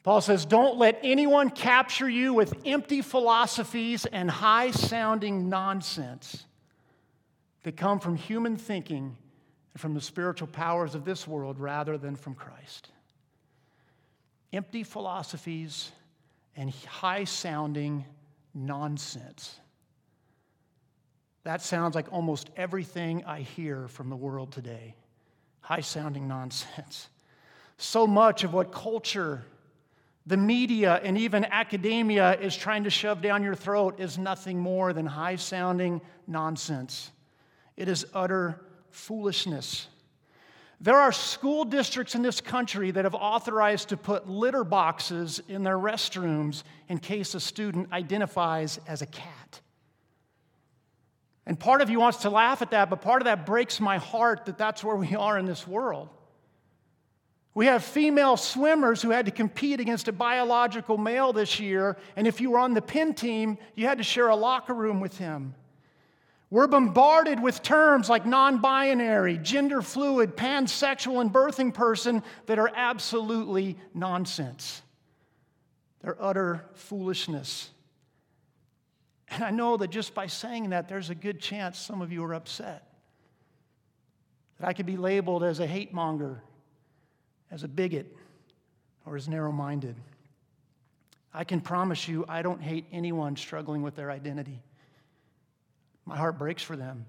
Paul 0.03 0.21
says, 0.21 0.45
Don't 0.45 0.77
let 0.77 0.99
anyone 1.03 1.49
capture 1.49 2.09
you 2.09 2.33
with 2.33 2.53
empty 2.65 3.01
philosophies 3.01 4.05
and 4.05 4.29
high 4.29 4.71
sounding 4.71 5.49
nonsense 5.49 6.45
that 7.63 7.75
come 7.75 7.99
from 7.99 8.15
human 8.15 8.57
thinking 8.57 9.17
and 9.75 9.81
from 9.81 9.93
the 9.93 9.99
spiritual 9.99 10.47
powers 10.47 10.95
of 10.95 11.03
this 11.03 11.27
world 11.27 11.59
rather 11.59 11.97
than 11.97 12.15
from 12.15 12.33
Christ. 12.33 12.91
Empty 14.53 14.83
philosophies 14.83 15.91
and 16.55 16.71
high 16.85 17.25
sounding 17.25 18.05
nonsense. 18.53 19.59
That 21.43 21.61
sounds 21.61 21.93
like 21.93 22.05
almost 22.13 22.49
everything 22.55 23.25
I 23.25 23.41
hear 23.41 23.89
from 23.89 24.09
the 24.09 24.15
world 24.15 24.53
today 24.53 24.95
high 25.59 25.81
sounding 25.81 26.27
nonsense. 26.27 27.09
So 27.77 28.07
much 28.07 28.45
of 28.45 28.53
what 28.53 28.71
culture, 28.71 29.43
the 30.25 30.37
media, 30.37 31.01
and 31.03 31.17
even 31.17 31.43
academia 31.43 32.39
is 32.39 32.55
trying 32.55 32.85
to 32.85 32.89
shove 32.89 33.21
down 33.21 33.43
your 33.43 33.55
throat 33.55 33.99
is 33.99 34.17
nothing 34.17 34.57
more 34.57 34.93
than 34.93 35.05
high 35.05 35.35
sounding 35.35 35.99
nonsense. 36.27 37.11
It 37.75 37.89
is 37.89 38.05
utter 38.13 38.61
foolishness. 38.95 39.87
There 40.79 40.95
are 40.95 41.11
school 41.11 41.65
districts 41.65 42.15
in 42.15 42.21
this 42.21 42.41
country 42.41 42.91
that 42.91 43.05
have 43.05 43.15
authorized 43.15 43.89
to 43.89 43.97
put 43.97 44.29
litter 44.29 44.63
boxes 44.63 45.41
in 45.47 45.63
their 45.63 45.77
restrooms 45.77 46.63
in 46.89 46.99
case 46.99 47.35
a 47.35 47.39
student 47.39 47.91
identifies 47.91 48.79
as 48.87 49.01
a 49.01 49.05
cat. 49.05 49.61
And 51.45 51.59
part 51.59 51.81
of 51.81 51.89
you 51.89 51.99
wants 51.99 52.19
to 52.19 52.29
laugh 52.29 52.61
at 52.61 52.71
that, 52.71 52.89
but 52.89 53.01
part 53.01 53.21
of 53.21 53.25
that 53.25 53.45
breaks 53.45 53.79
my 53.79 53.97
heart 53.97 54.45
that 54.45 54.57
that's 54.57 54.83
where 54.83 54.95
we 54.95 55.15
are 55.15 55.37
in 55.37 55.45
this 55.45 55.67
world. 55.67 56.09
We 57.53 57.67
have 57.67 57.83
female 57.83 58.35
swimmers 58.35 59.01
who 59.01 59.11
had 59.11 59.25
to 59.25 59.31
compete 59.31 59.79
against 59.79 60.07
a 60.07 60.11
biological 60.11 60.97
male 60.97 61.31
this 61.31 61.59
year, 61.59 61.97
and 62.15 62.27
if 62.27 62.41
you 62.41 62.51
were 62.51 62.59
on 62.59 62.73
the 62.73 62.81
Penn 62.81 63.13
team, 63.13 63.57
you 63.75 63.87
had 63.87 63.97
to 63.99 64.03
share 64.03 64.29
a 64.29 64.35
locker 64.35 64.73
room 64.73 64.99
with 64.99 65.17
him. 65.17 65.53
We're 66.49 66.67
bombarded 66.67 67.41
with 67.41 67.63
terms 67.63 68.07
like 68.07 68.25
non 68.25 68.59
binary, 68.59 69.37
gender 69.37 69.81
fluid, 69.81 70.37
pansexual, 70.37 71.21
and 71.21 71.33
birthing 71.33 71.73
person 71.73 72.23
that 72.45 72.59
are 72.59 72.71
absolutely 72.73 73.77
nonsense. 73.93 74.81
They're 76.01 76.17
utter 76.19 76.65
foolishness. 76.75 77.69
And 79.29 79.43
I 79.43 79.49
know 79.49 79.75
that 79.77 79.89
just 79.89 80.13
by 80.13 80.27
saying 80.27 80.69
that, 80.69 80.87
there's 80.87 81.09
a 81.09 81.15
good 81.15 81.39
chance 81.39 81.79
some 81.79 82.01
of 82.01 82.11
you 82.11 82.23
are 82.23 82.35
upset. 82.35 82.87
That 84.59 84.67
I 84.67 84.73
could 84.73 84.85
be 84.85 84.97
labeled 84.97 85.43
as 85.43 85.59
a 85.59 85.65
hate 85.65 85.93
monger, 85.93 86.41
as 87.51 87.63
a 87.63 87.67
bigot, 87.67 88.15
or 89.05 89.15
as 89.15 89.27
narrow 89.27 89.51
minded. 89.51 89.95
I 91.33 91.43
can 91.43 91.59
promise 91.59 92.07
you, 92.07 92.23
I 92.29 92.43
don't 92.43 92.61
hate 92.61 92.85
anyone 92.91 93.35
struggling 93.35 93.81
with 93.81 93.95
their 93.95 94.11
identity. 94.11 94.61
My 96.05 96.17
heart 96.17 96.37
breaks 96.37 96.63
for 96.63 96.75
them. 96.75 97.05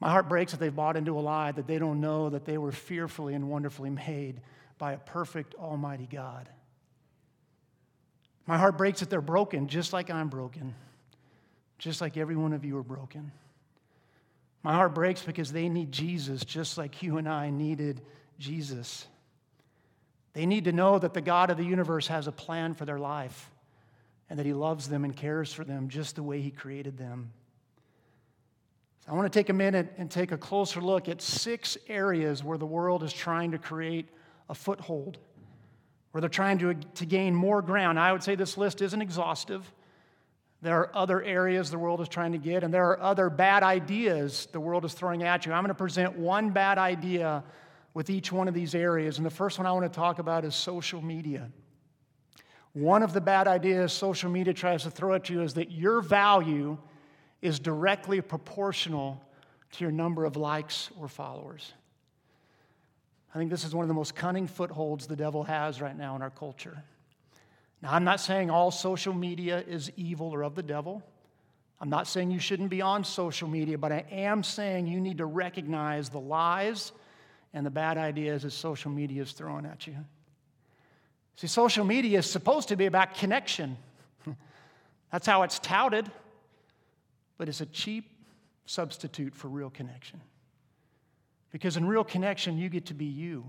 My 0.00 0.10
heart 0.10 0.28
breaks 0.28 0.52
that 0.52 0.60
they've 0.60 0.74
bought 0.74 0.96
into 0.96 1.18
a 1.18 1.20
lie, 1.20 1.52
that 1.52 1.66
they 1.66 1.78
don't 1.78 2.00
know 2.00 2.30
that 2.30 2.44
they 2.44 2.58
were 2.58 2.72
fearfully 2.72 3.34
and 3.34 3.48
wonderfully 3.48 3.90
made 3.90 4.40
by 4.78 4.92
a 4.92 4.98
perfect, 4.98 5.54
almighty 5.56 6.08
God. 6.10 6.48
My 8.46 8.56
heart 8.56 8.78
breaks 8.78 9.00
that 9.00 9.10
they're 9.10 9.20
broken, 9.20 9.68
just 9.68 9.92
like 9.92 10.10
I'm 10.10 10.28
broken, 10.28 10.74
just 11.78 12.00
like 12.00 12.16
every 12.16 12.36
one 12.36 12.52
of 12.52 12.64
you 12.64 12.78
are 12.78 12.84
broken. 12.84 13.32
My 14.62 14.72
heart 14.72 14.94
breaks 14.94 15.22
because 15.22 15.52
they 15.52 15.68
need 15.68 15.92
Jesus, 15.92 16.44
just 16.44 16.78
like 16.78 17.02
you 17.02 17.18
and 17.18 17.28
I 17.28 17.50
needed 17.50 18.00
Jesus. 18.38 19.06
They 20.32 20.46
need 20.46 20.64
to 20.64 20.72
know 20.72 20.98
that 20.98 21.14
the 21.14 21.20
God 21.20 21.50
of 21.50 21.56
the 21.56 21.64
universe 21.64 22.06
has 22.08 22.26
a 22.26 22.32
plan 22.32 22.74
for 22.74 22.84
their 22.84 22.98
life 22.98 23.50
and 24.30 24.38
that 24.38 24.46
He 24.46 24.52
loves 24.52 24.88
them 24.88 25.04
and 25.04 25.16
cares 25.16 25.52
for 25.52 25.64
them 25.64 25.88
just 25.88 26.16
the 26.16 26.22
way 26.22 26.40
He 26.40 26.50
created 26.50 26.96
them. 26.98 27.32
So 29.04 29.12
I 29.12 29.14
want 29.14 29.32
to 29.32 29.38
take 29.38 29.48
a 29.48 29.54
minute 29.54 29.94
and 29.96 30.10
take 30.10 30.32
a 30.32 30.38
closer 30.38 30.80
look 30.80 31.08
at 31.08 31.22
six 31.22 31.78
areas 31.88 32.44
where 32.44 32.58
the 32.58 32.66
world 32.66 33.02
is 33.02 33.12
trying 33.12 33.52
to 33.52 33.58
create 33.58 34.08
a 34.48 34.54
foothold, 34.54 35.18
where 36.12 36.20
they're 36.20 36.28
trying 36.28 36.58
to, 36.58 36.74
to 36.74 37.06
gain 37.06 37.34
more 37.34 37.62
ground. 37.62 37.98
I 37.98 38.12
would 38.12 38.22
say 38.22 38.34
this 38.34 38.56
list 38.56 38.82
isn't 38.82 39.00
exhaustive. 39.00 39.70
There 40.60 40.78
are 40.80 40.90
other 40.96 41.22
areas 41.22 41.70
the 41.70 41.78
world 41.78 42.00
is 42.00 42.08
trying 42.08 42.32
to 42.32 42.38
get, 42.38 42.64
and 42.64 42.74
there 42.74 42.88
are 42.90 43.00
other 43.00 43.30
bad 43.30 43.62
ideas 43.62 44.48
the 44.50 44.58
world 44.58 44.84
is 44.84 44.92
throwing 44.92 45.22
at 45.22 45.46
you. 45.46 45.52
I'm 45.52 45.62
going 45.62 45.68
to 45.68 45.74
present 45.74 46.18
one 46.18 46.50
bad 46.50 46.78
idea 46.78 47.44
with 47.94 48.10
each 48.10 48.32
one 48.32 48.48
of 48.48 48.54
these 48.54 48.74
areas. 48.74 49.18
And 49.18 49.26
the 49.26 49.30
first 49.30 49.58
one 49.58 49.66
I 49.66 49.72
want 49.72 49.90
to 49.90 49.96
talk 49.96 50.18
about 50.18 50.44
is 50.44 50.54
social 50.54 51.00
media. 51.00 51.50
One 52.78 53.02
of 53.02 53.12
the 53.12 53.20
bad 53.20 53.48
ideas 53.48 53.92
social 53.92 54.30
media 54.30 54.54
tries 54.54 54.84
to 54.84 54.90
throw 54.90 55.14
at 55.14 55.28
you 55.28 55.42
is 55.42 55.54
that 55.54 55.72
your 55.72 56.00
value 56.00 56.78
is 57.42 57.58
directly 57.58 58.20
proportional 58.20 59.20
to 59.72 59.84
your 59.84 59.90
number 59.90 60.24
of 60.24 60.36
likes 60.36 60.88
or 61.00 61.08
followers. 61.08 61.72
I 63.34 63.38
think 63.38 63.50
this 63.50 63.64
is 63.64 63.74
one 63.74 63.82
of 63.82 63.88
the 63.88 63.94
most 63.94 64.14
cunning 64.14 64.46
footholds 64.46 65.08
the 65.08 65.16
devil 65.16 65.42
has 65.42 65.80
right 65.80 65.96
now 65.96 66.14
in 66.14 66.22
our 66.22 66.30
culture. 66.30 66.84
Now, 67.82 67.94
I'm 67.94 68.04
not 68.04 68.20
saying 68.20 68.48
all 68.48 68.70
social 68.70 69.12
media 69.12 69.64
is 69.66 69.90
evil 69.96 70.32
or 70.32 70.44
of 70.44 70.54
the 70.54 70.62
devil. 70.62 71.02
I'm 71.80 71.90
not 71.90 72.06
saying 72.06 72.30
you 72.30 72.38
shouldn't 72.38 72.70
be 72.70 72.80
on 72.80 73.02
social 73.02 73.48
media, 73.48 73.76
but 73.76 73.90
I 73.90 74.04
am 74.08 74.44
saying 74.44 74.86
you 74.86 75.00
need 75.00 75.18
to 75.18 75.26
recognize 75.26 76.10
the 76.10 76.20
lies 76.20 76.92
and 77.52 77.66
the 77.66 77.70
bad 77.70 77.98
ideas 77.98 78.42
that 78.42 78.52
social 78.52 78.92
media 78.92 79.22
is 79.22 79.32
throwing 79.32 79.66
at 79.66 79.88
you. 79.88 79.96
See, 81.38 81.46
social 81.46 81.84
media 81.84 82.18
is 82.18 82.28
supposed 82.28 82.66
to 82.70 82.76
be 82.76 82.86
about 82.86 83.14
connection. 83.14 83.76
That's 85.12 85.24
how 85.24 85.44
it's 85.44 85.60
touted, 85.60 86.10
but 87.36 87.48
it's 87.48 87.60
a 87.60 87.66
cheap 87.66 88.10
substitute 88.66 89.36
for 89.36 89.46
real 89.46 89.70
connection. 89.70 90.20
Because 91.52 91.76
in 91.76 91.86
real 91.86 92.02
connection, 92.02 92.58
you 92.58 92.68
get 92.68 92.86
to 92.86 92.94
be 92.94 93.04
you. 93.04 93.44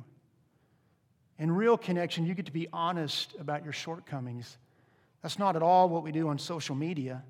In 1.39 1.51
real 1.51 1.79
connection, 1.79 2.27
you 2.27 2.35
get 2.35 2.45
to 2.45 2.51
be 2.51 2.67
honest 2.71 3.33
about 3.39 3.63
your 3.63 3.73
shortcomings. 3.73 4.59
That's 5.23 5.39
not 5.39 5.55
at 5.55 5.63
all 5.63 5.89
what 5.89 6.03
we 6.03 6.11
do 6.11 6.27
on 6.27 6.37
social 6.37 6.75
media. 6.75 7.23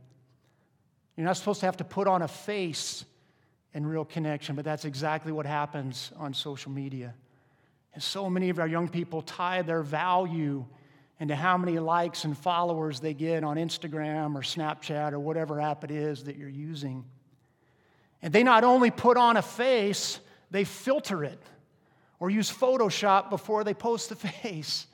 You're 1.15 1.25
not 1.25 1.37
supposed 1.37 1.61
to 1.61 1.67
have 1.67 1.77
to 1.77 1.85
put 1.85 2.05
on 2.05 2.21
a 2.21 2.27
face 2.27 3.05
in 3.73 3.85
real 3.85 4.03
connection, 4.03 4.57
but 4.57 4.65
that's 4.65 4.83
exactly 4.83 5.31
what 5.31 5.45
happens 5.45 6.11
on 6.17 6.33
social 6.33 6.73
media. 6.73 7.13
And 7.93 8.03
so 8.03 8.29
many 8.29 8.49
of 8.49 8.59
our 8.59 8.67
young 8.67 8.87
people 8.87 9.21
tie 9.21 9.61
their 9.61 9.81
value 9.81 10.65
into 11.19 11.35
how 11.35 11.57
many 11.57 11.79
likes 11.79 12.23
and 12.23 12.37
followers 12.37 12.99
they 12.99 13.13
get 13.13 13.43
on 13.43 13.57
Instagram 13.57 14.35
or 14.35 14.41
Snapchat 14.41 15.11
or 15.11 15.19
whatever 15.19 15.59
app 15.59 15.83
it 15.83 15.91
is 15.91 16.23
that 16.25 16.37
you're 16.37 16.47
using. 16.47 17.03
And 18.21 18.33
they 18.33 18.43
not 18.43 18.63
only 18.63 18.91
put 18.91 19.17
on 19.17 19.37
a 19.37 19.41
face, 19.41 20.19
they 20.51 20.63
filter 20.63 21.23
it 21.23 21.41
or 22.19 22.29
use 22.29 22.51
Photoshop 22.51 23.29
before 23.29 23.63
they 23.63 23.73
post 23.73 24.09
the 24.09 24.15
face. 24.43 24.87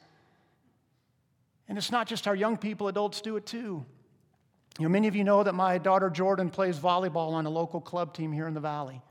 And 1.67 1.77
it's 1.77 1.91
not 1.91 2.07
just 2.07 2.27
our 2.27 2.35
young 2.35 2.57
people, 2.57 2.87
adults 2.87 3.21
do 3.21 3.37
it 3.37 3.45
too. 3.45 3.85
You 4.77 4.83
know, 4.83 4.89
many 4.89 5.07
of 5.07 5.15
you 5.15 5.23
know 5.23 5.43
that 5.43 5.55
my 5.55 5.77
daughter 5.77 6.09
Jordan 6.09 6.49
plays 6.49 6.77
volleyball 6.77 7.31
on 7.31 7.45
a 7.45 7.49
local 7.49 7.79
club 7.79 8.13
team 8.13 8.31
here 8.31 8.47
in 8.47 8.53
the 8.53 8.59
valley. 8.59 9.01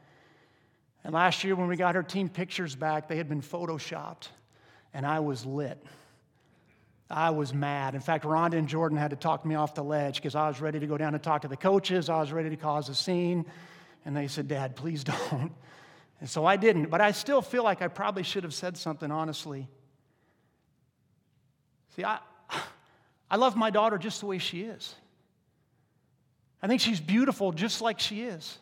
And 1.04 1.12
last 1.12 1.44
year, 1.44 1.54
when 1.54 1.68
we 1.68 1.76
got 1.76 1.94
her 1.94 2.02
team 2.02 2.28
pictures 2.28 2.75
back, 2.75 3.08
they 3.08 3.16
had 3.16 3.28
been 3.28 3.42
photoshopped, 3.42 4.28
and 4.94 5.06
I 5.06 5.20
was 5.20 5.44
lit. 5.44 5.78
I 7.11 7.30
was 7.30 7.52
mad. 7.52 7.94
In 7.94 8.00
fact, 8.00 8.25
Rhonda 8.25 8.54
and 8.54 8.66
Jordan 8.66 8.96
had 8.96 9.11
to 9.11 9.16
talk 9.16 9.44
me 9.44 9.54
off 9.54 9.75
the 9.75 9.84
ledge 9.84 10.16
because 10.16 10.34
I 10.34 10.49
was 10.49 10.61
ready 10.61 10.80
to 10.80 10.87
go 10.87 10.96
down 10.96 11.14
and 11.14 11.23
talk 11.23 11.42
to 11.42 11.49
the 11.49 11.56
coaches. 11.56 12.08
I 12.08 12.18
was 12.20 12.32
ready 12.32 12.49
to 12.50 12.56
cause 12.56 12.88
a 12.88 12.94
scene. 12.94 13.44
And 14.06 14.16
they 14.16 14.26
said, 14.26 14.49
Dad, 14.49 14.75
please 14.75 15.04
don't. 15.30 15.52
And 16.20 16.30
so 16.30 16.46
I 16.46 16.56
didn't. 16.56 16.87
But 16.87 17.02
I 17.02 17.12
still 17.12 17.42
feel 17.42 17.62
like 17.62 17.82
I 17.82 17.88
probably 17.88 18.23
should 18.23 18.44
have 18.44 18.54
said 18.54 18.78
something 18.78 19.11
honestly. 19.11 19.68
See, 21.94 22.04
I, 22.04 22.18
I 23.30 23.37
love 23.37 23.54
my 23.54 23.68
daughter 23.68 23.99
just 23.99 24.20
the 24.20 24.26
way 24.26 24.38
she 24.38 24.62
is. 24.62 24.94
I 26.62 26.66
think 26.66 26.80
she's 26.80 27.00
beautiful 27.00 27.52
just 27.52 27.82
like 27.82 28.00
she 28.00 28.23
is. 28.23 28.58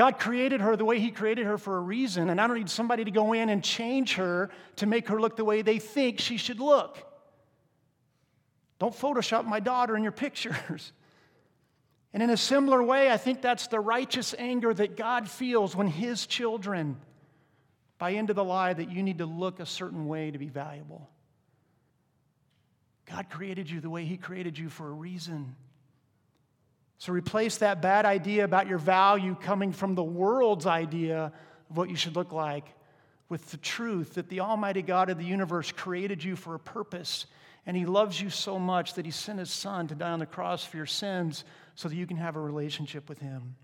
God 0.00 0.18
created 0.18 0.62
her 0.62 0.76
the 0.76 0.84
way 0.86 0.98
He 0.98 1.10
created 1.10 1.44
her 1.44 1.58
for 1.58 1.76
a 1.76 1.80
reason, 1.80 2.30
and 2.30 2.40
I 2.40 2.46
don't 2.46 2.56
need 2.56 2.70
somebody 2.70 3.04
to 3.04 3.10
go 3.10 3.34
in 3.34 3.50
and 3.50 3.62
change 3.62 4.14
her 4.14 4.48
to 4.76 4.86
make 4.86 5.08
her 5.08 5.20
look 5.20 5.36
the 5.36 5.44
way 5.44 5.60
they 5.60 5.78
think 5.78 6.20
she 6.20 6.38
should 6.38 6.58
look. 6.58 6.96
Don't 8.78 8.94
Photoshop 8.94 9.44
my 9.44 9.60
daughter 9.60 9.94
in 9.98 10.02
your 10.02 10.12
pictures. 10.12 10.92
And 12.12 12.24
in 12.24 12.30
a 12.30 12.36
similar 12.36 12.82
way, 12.82 13.08
I 13.08 13.16
think 13.16 13.40
that's 13.40 13.68
the 13.68 13.78
righteous 13.78 14.34
anger 14.36 14.74
that 14.74 14.96
God 14.96 15.30
feels 15.30 15.76
when 15.76 15.86
His 15.86 16.26
children 16.26 16.96
buy 17.98 18.10
into 18.10 18.34
the 18.34 18.42
lie 18.42 18.72
that 18.72 18.90
you 18.90 19.04
need 19.04 19.18
to 19.18 19.26
look 19.26 19.60
a 19.60 19.66
certain 19.66 20.08
way 20.08 20.32
to 20.32 20.38
be 20.38 20.48
valuable. 20.48 21.08
God 23.08 23.30
created 23.30 23.70
you 23.70 23.80
the 23.80 23.90
way 23.90 24.06
He 24.06 24.16
created 24.16 24.58
you 24.58 24.70
for 24.70 24.88
a 24.88 24.92
reason. 24.92 25.54
So 27.00 27.14
replace 27.14 27.56
that 27.58 27.80
bad 27.80 28.04
idea 28.04 28.44
about 28.44 28.68
your 28.68 28.76
value 28.76 29.34
coming 29.34 29.72
from 29.72 29.94
the 29.94 30.04
world's 30.04 30.66
idea 30.66 31.32
of 31.70 31.76
what 31.78 31.88
you 31.88 31.96
should 31.96 32.14
look 32.14 32.30
like 32.30 32.66
with 33.30 33.50
the 33.50 33.56
truth 33.56 34.14
that 34.14 34.28
the 34.28 34.40
Almighty 34.40 34.82
God 34.82 35.08
of 35.08 35.16
the 35.16 35.24
universe 35.24 35.72
created 35.72 36.22
you 36.22 36.36
for 36.36 36.54
a 36.54 36.58
purpose. 36.58 37.24
And 37.64 37.74
He 37.74 37.86
loves 37.86 38.20
you 38.20 38.28
so 38.28 38.58
much 38.58 38.94
that 38.94 39.06
He 39.06 39.12
sent 39.12 39.38
His 39.38 39.50
Son 39.50 39.88
to 39.88 39.94
die 39.94 40.10
on 40.10 40.18
the 40.18 40.26
cross 40.26 40.62
for 40.62 40.76
your 40.76 40.84
sins 40.84 41.44
so 41.74 41.88
that 41.88 41.96
you 41.96 42.06
can 42.06 42.18
have 42.18 42.36
a 42.36 42.40
relationship 42.40 43.08
with 43.08 43.18
Him. 43.18 43.56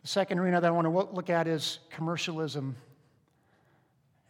The 0.00 0.08
second 0.08 0.38
arena 0.38 0.62
that 0.62 0.66
I 0.66 0.70
want 0.70 0.86
to 0.86 1.14
look 1.14 1.28
at 1.28 1.46
is 1.46 1.78
commercialism. 1.90 2.74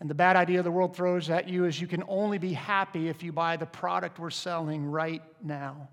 And 0.01 0.11
the 0.11 0.17
bad 0.17 0.35
idea 0.35 0.65
the 0.65 0.73
world 0.73 0.97
throws 0.97 1.31
at 1.31 1.49
you 1.49 1.65
is 1.65 1.81
you 1.81 1.87
can 1.87 2.03
only 2.09 2.39
be 2.39 2.55
happy 2.55 3.09
if 3.09 3.23
you 3.23 3.31
buy 3.31 3.57
the 3.57 3.67
product 3.67 4.19
we're 4.19 4.31
selling 4.31 4.85
right 4.85 5.23
now. 5.41 5.89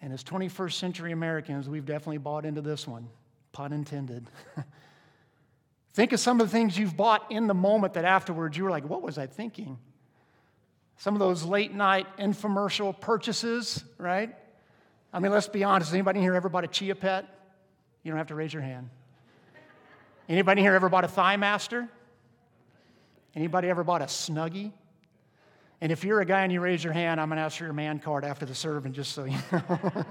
And 0.00 0.12
as 0.12 0.22
21st 0.22 0.72
century 0.72 1.12
Americans, 1.12 1.68
we've 1.68 1.86
definitely 1.86 2.18
bought 2.18 2.44
into 2.44 2.60
this 2.60 2.86
one, 2.86 3.08
pun 3.52 3.72
intended. 3.72 4.26
Think 5.92 6.12
of 6.12 6.20
some 6.20 6.40
of 6.40 6.46
the 6.46 6.52
things 6.52 6.78
you've 6.78 6.96
bought 6.96 7.30
in 7.30 7.48
the 7.48 7.54
moment 7.54 7.94
that 7.94 8.04
afterwards 8.04 8.56
you 8.56 8.64
were 8.64 8.70
like, 8.70 8.88
what 8.88 9.02
was 9.02 9.18
I 9.18 9.26
thinking? 9.26 9.78
Some 10.98 11.14
of 11.14 11.20
those 11.20 11.44
late 11.44 11.74
night 11.74 12.06
infomercial 12.18 12.98
purchases, 13.00 13.82
right? 13.98 14.34
I 15.12 15.20
mean, 15.20 15.32
let's 15.32 15.48
be 15.48 15.64
honest. 15.64 15.90
Has 15.90 15.94
anybody 15.94 16.20
here 16.20 16.34
ever 16.34 16.48
bought 16.48 16.64
a 16.64 16.68
Chia 16.68 16.94
Pet? 16.94 17.26
You 18.02 18.12
don't 18.12 18.18
have 18.18 18.28
to 18.28 18.34
raise 18.34 18.52
your 18.52 18.62
hand. 18.62 18.90
Anybody 20.28 20.60
here 20.60 20.74
ever 20.74 20.88
bought 20.88 21.04
a 21.04 21.08
Thigh 21.08 21.36
Master? 21.36 21.88
Anybody 23.34 23.68
ever 23.68 23.82
bought 23.82 24.02
a 24.02 24.06
Snuggie? 24.06 24.72
And 25.80 25.92
if 25.92 26.02
you're 26.02 26.20
a 26.20 26.24
guy 26.24 26.42
and 26.42 26.52
you 26.52 26.60
raise 26.60 26.82
your 26.82 26.92
hand, 26.92 27.20
I'm 27.20 27.28
going 27.28 27.36
to 27.36 27.42
ask 27.42 27.58
for 27.58 27.64
your 27.64 27.72
man 27.72 28.00
card 28.00 28.24
after 28.24 28.44
the 28.44 28.54
serving, 28.54 28.92
just 28.92 29.12
so 29.12 29.24
you 29.24 29.38
know. 29.52 30.04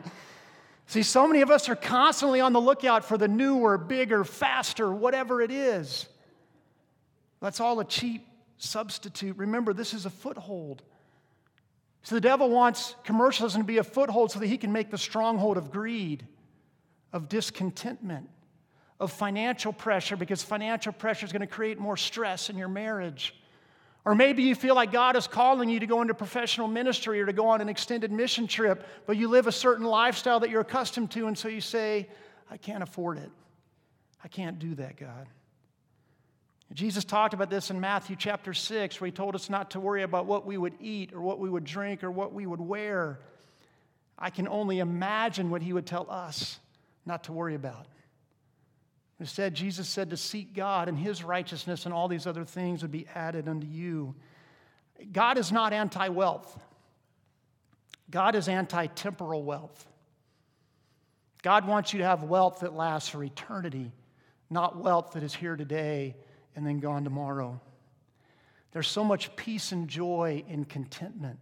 See, 0.86 1.03
so 1.03 1.27
many 1.27 1.41
of 1.41 1.51
us 1.51 1.67
are 1.67 1.75
constantly 1.75 2.39
on 2.39 2.53
the 2.53 2.62
lookout 2.62 3.03
for 3.03 3.17
the 3.17 3.27
newer, 3.27 3.77
bigger, 3.77 4.24
faster, 4.24 4.89
whatever 4.91 5.41
it 5.41 5.51
is. 5.51 6.07
That's 7.41 7.59
all 7.59 7.79
a 7.81 7.86
cheap 7.86 8.25
substitute. 8.57 9.36
Remember, 9.38 9.74
this 9.74 9.93
is 9.93 10.05
a 10.05 10.09
foothold. 10.09 10.81
So 12.03 12.15
the 12.15 12.21
devil 12.21 12.50
wants 12.50 12.95
commercialism 13.03 13.62
to 13.62 13.67
be 13.67 13.79
a 13.79 13.83
foothold 13.83 14.31
so 14.31 14.39
that 14.39 14.47
he 14.47 14.57
can 14.57 14.71
make 14.71 14.89
the 14.89 14.97
stronghold 14.97 15.57
of 15.57 15.71
greed, 15.71 16.25
of 17.12 17.27
discontentment, 17.27 18.29
of 18.97 19.12
financial 19.12 19.74
pressure, 19.74 20.15
because 20.15 20.41
financial 20.41 20.93
pressure 20.93 21.25
is 21.25 21.33
going 21.33 21.41
to 21.41 21.47
create 21.47 21.77
more 21.77 21.97
stress 21.97 22.50
in 22.50 22.57
your 22.57 22.69
marriage. 22.69 23.36
Or 24.07 24.15
maybe 24.15 24.43
you 24.43 24.55
feel 24.55 24.73
like 24.73 24.93
God 24.93 25.17
is 25.17 25.27
calling 25.27 25.67
you 25.67 25.81
to 25.81 25.85
go 25.85 26.01
into 26.01 26.13
professional 26.13 26.69
ministry 26.69 27.19
or 27.19 27.25
to 27.25 27.33
go 27.33 27.49
on 27.49 27.59
an 27.59 27.67
extended 27.67 28.09
mission 28.09 28.47
trip, 28.47 28.87
but 29.05 29.17
you 29.17 29.27
live 29.27 29.47
a 29.47 29.51
certain 29.51 29.85
lifestyle 29.85 30.39
that 30.39 30.49
you're 30.49 30.61
accustomed 30.61 31.11
to, 31.11 31.27
and 31.27 31.37
so 31.37 31.49
you 31.49 31.59
say, 31.59 32.07
I 32.49 32.55
can't 32.55 32.81
afford 32.81 33.17
it. 33.17 33.29
I 34.23 34.29
can't 34.29 34.59
do 34.59 34.75
that, 34.75 34.95
God. 34.95 35.27
Jesus 36.71 37.03
talked 37.03 37.33
about 37.33 37.49
this 37.49 37.69
in 37.69 37.81
Matthew 37.81 38.15
chapter 38.15 38.53
6, 38.53 39.01
where 39.01 39.07
he 39.07 39.11
told 39.11 39.35
us 39.35 39.49
not 39.49 39.71
to 39.71 39.81
worry 39.81 40.03
about 40.03 40.25
what 40.25 40.45
we 40.45 40.57
would 40.57 40.75
eat 40.79 41.11
or 41.13 41.19
what 41.19 41.37
we 41.37 41.49
would 41.49 41.65
drink 41.65 42.01
or 42.01 42.09
what 42.09 42.31
we 42.31 42.45
would 42.45 42.61
wear. 42.61 43.19
I 44.17 44.29
can 44.29 44.47
only 44.47 44.79
imagine 44.79 45.49
what 45.49 45.61
he 45.61 45.73
would 45.73 45.85
tell 45.85 46.09
us 46.09 46.59
not 47.05 47.25
to 47.25 47.33
worry 47.33 47.55
about. 47.55 47.87
Instead, 49.19 49.55
Jesus 49.55 49.89
said 49.89 50.12
to 50.12 50.17
seek 50.17 50.53
God 50.53 50.88
and 50.88 50.97
his 50.97 51.24
righteousness, 51.24 51.86
and 51.86 51.93
all 51.93 52.07
these 52.07 52.27
other 52.27 52.45
things 52.45 52.81
would 52.83 52.91
be 52.91 53.07
added 53.15 53.47
unto 53.47 53.65
you. 53.65 54.15
God 55.12 55.38
is 55.38 55.51
not 55.51 55.74
anti 55.74 56.09
wealth, 56.09 56.59
God 58.09 58.36
is 58.36 58.47
anti 58.47 58.88
temporal 58.88 59.43
wealth. 59.43 59.88
God 61.43 61.67
wants 61.67 61.93
you 61.93 62.00
to 62.00 62.05
have 62.05 62.24
wealth 62.24 62.59
that 62.59 62.74
lasts 62.74 63.09
for 63.09 63.24
eternity, 63.24 63.91
not 64.50 64.77
wealth 64.77 65.12
that 65.13 65.24
is 65.24 65.33
here 65.33 65.55
today 65.55 66.15
and 66.55 66.65
then 66.65 66.79
gone 66.79 67.03
tomorrow. 67.03 67.62
There's 68.71 68.88
so 68.88 69.03
much 69.03 69.33
peace 69.36 69.71
and 69.71 69.88
joy 69.88 70.43
and 70.50 70.67
contentment. 70.67 71.39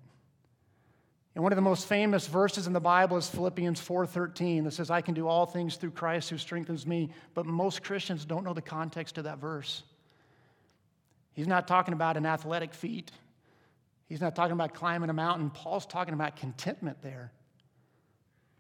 And 1.36 1.44
one 1.44 1.52
of 1.52 1.58
the 1.58 1.62
most 1.62 1.88
famous 1.88 2.28
verses 2.28 2.66
in 2.66 2.72
the 2.72 2.80
Bible 2.80 3.18
is 3.18 3.30
Philippians 3.30 3.82
4:13 3.82 4.64
that 4.64 4.72
says 4.72 4.90
I 4.90 5.02
can 5.02 5.14
do 5.14 5.28
all 5.28 5.46
things 5.46 5.76
through 5.76 5.92
Christ 5.92 6.30
who 6.30 6.38
strengthens 6.38 6.88
me, 6.88 7.12
but 7.34 7.46
most 7.46 7.84
Christians 7.84 8.24
don't 8.24 8.46
know 8.46 8.54
the 8.54 8.62
context 8.62 9.18
of 9.18 9.26
that 9.26 9.38
verse. 9.38 9.84
He's 11.34 11.48
not 11.48 11.68
talking 11.68 11.94
about 11.94 12.16
an 12.16 12.26
athletic 12.26 12.74
feat. 12.74 13.12
He's 14.08 14.22
not 14.22 14.36
talking 14.36 14.54
about 14.54 14.74
climbing 14.74 15.10
a 15.10 15.14
mountain. 15.14 15.50
Paul's 15.50 15.86
talking 15.86 16.14
about 16.14 16.38
contentment 16.38 17.02
there. 17.02 17.34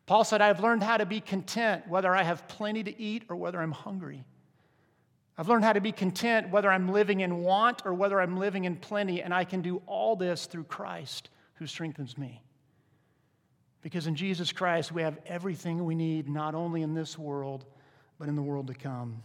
Paul 0.05 0.25
said, 0.25 0.41
I've 0.41 0.60
learned 0.60 0.84
how 0.84 0.98
to 0.98 1.05
be 1.05 1.22
content 1.22 1.88
whether 1.88 2.13
I 2.13 2.24
have 2.24 2.48
plenty 2.48 2.84
to 2.84 3.00
eat 3.00 3.24
or 3.29 3.38
whether 3.38 3.62
I'm 3.62 3.72
hungry. 3.72 4.25
I've 5.38 5.48
learned 5.48 5.63
how 5.63 5.74
to 5.74 5.82
be 5.82 5.91
content 5.91 6.50
whether 6.50 6.70
I'm 6.70 6.91
living 6.91 7.22
in 7.22 7.38
want 7.41 7.84
or 7.86 7.94
whether 7.94 8.20
I'm 8.20 8.38
living 8.38 8.65
in 8.65 8.75
plenty, 8.75 9.22
and 9.22 9.34
I 9.34 9.46
can 9.46 9.62
do 9.62 9.82
all 9.86 10.15
this 10.15 10.46
through 10.46 10.65
Christ 10.65 11.29
who 11.55 11.67
strengthens 11.67 12.17
me. 12.17 12.45
Because 13.86 14.08
in 14.08 14.15
Jesus 14.15 14.51
Christ, 14.51 14.92
we 14.92 15.04
have 15.04 15.20
everything 15.27 15.86
we 15.86 15.94
need, 15.94 16.27
not 16.27 16.56
only 16.56 16.82
in 16.82 16.96
this 16.96 17.20
world, 17.20 17.65
but 18.18 18.27
in 18.27 18.36
the 18.36 18.42
world 18.42 18.65
to 18.65 18.74
come. 18.74 19.22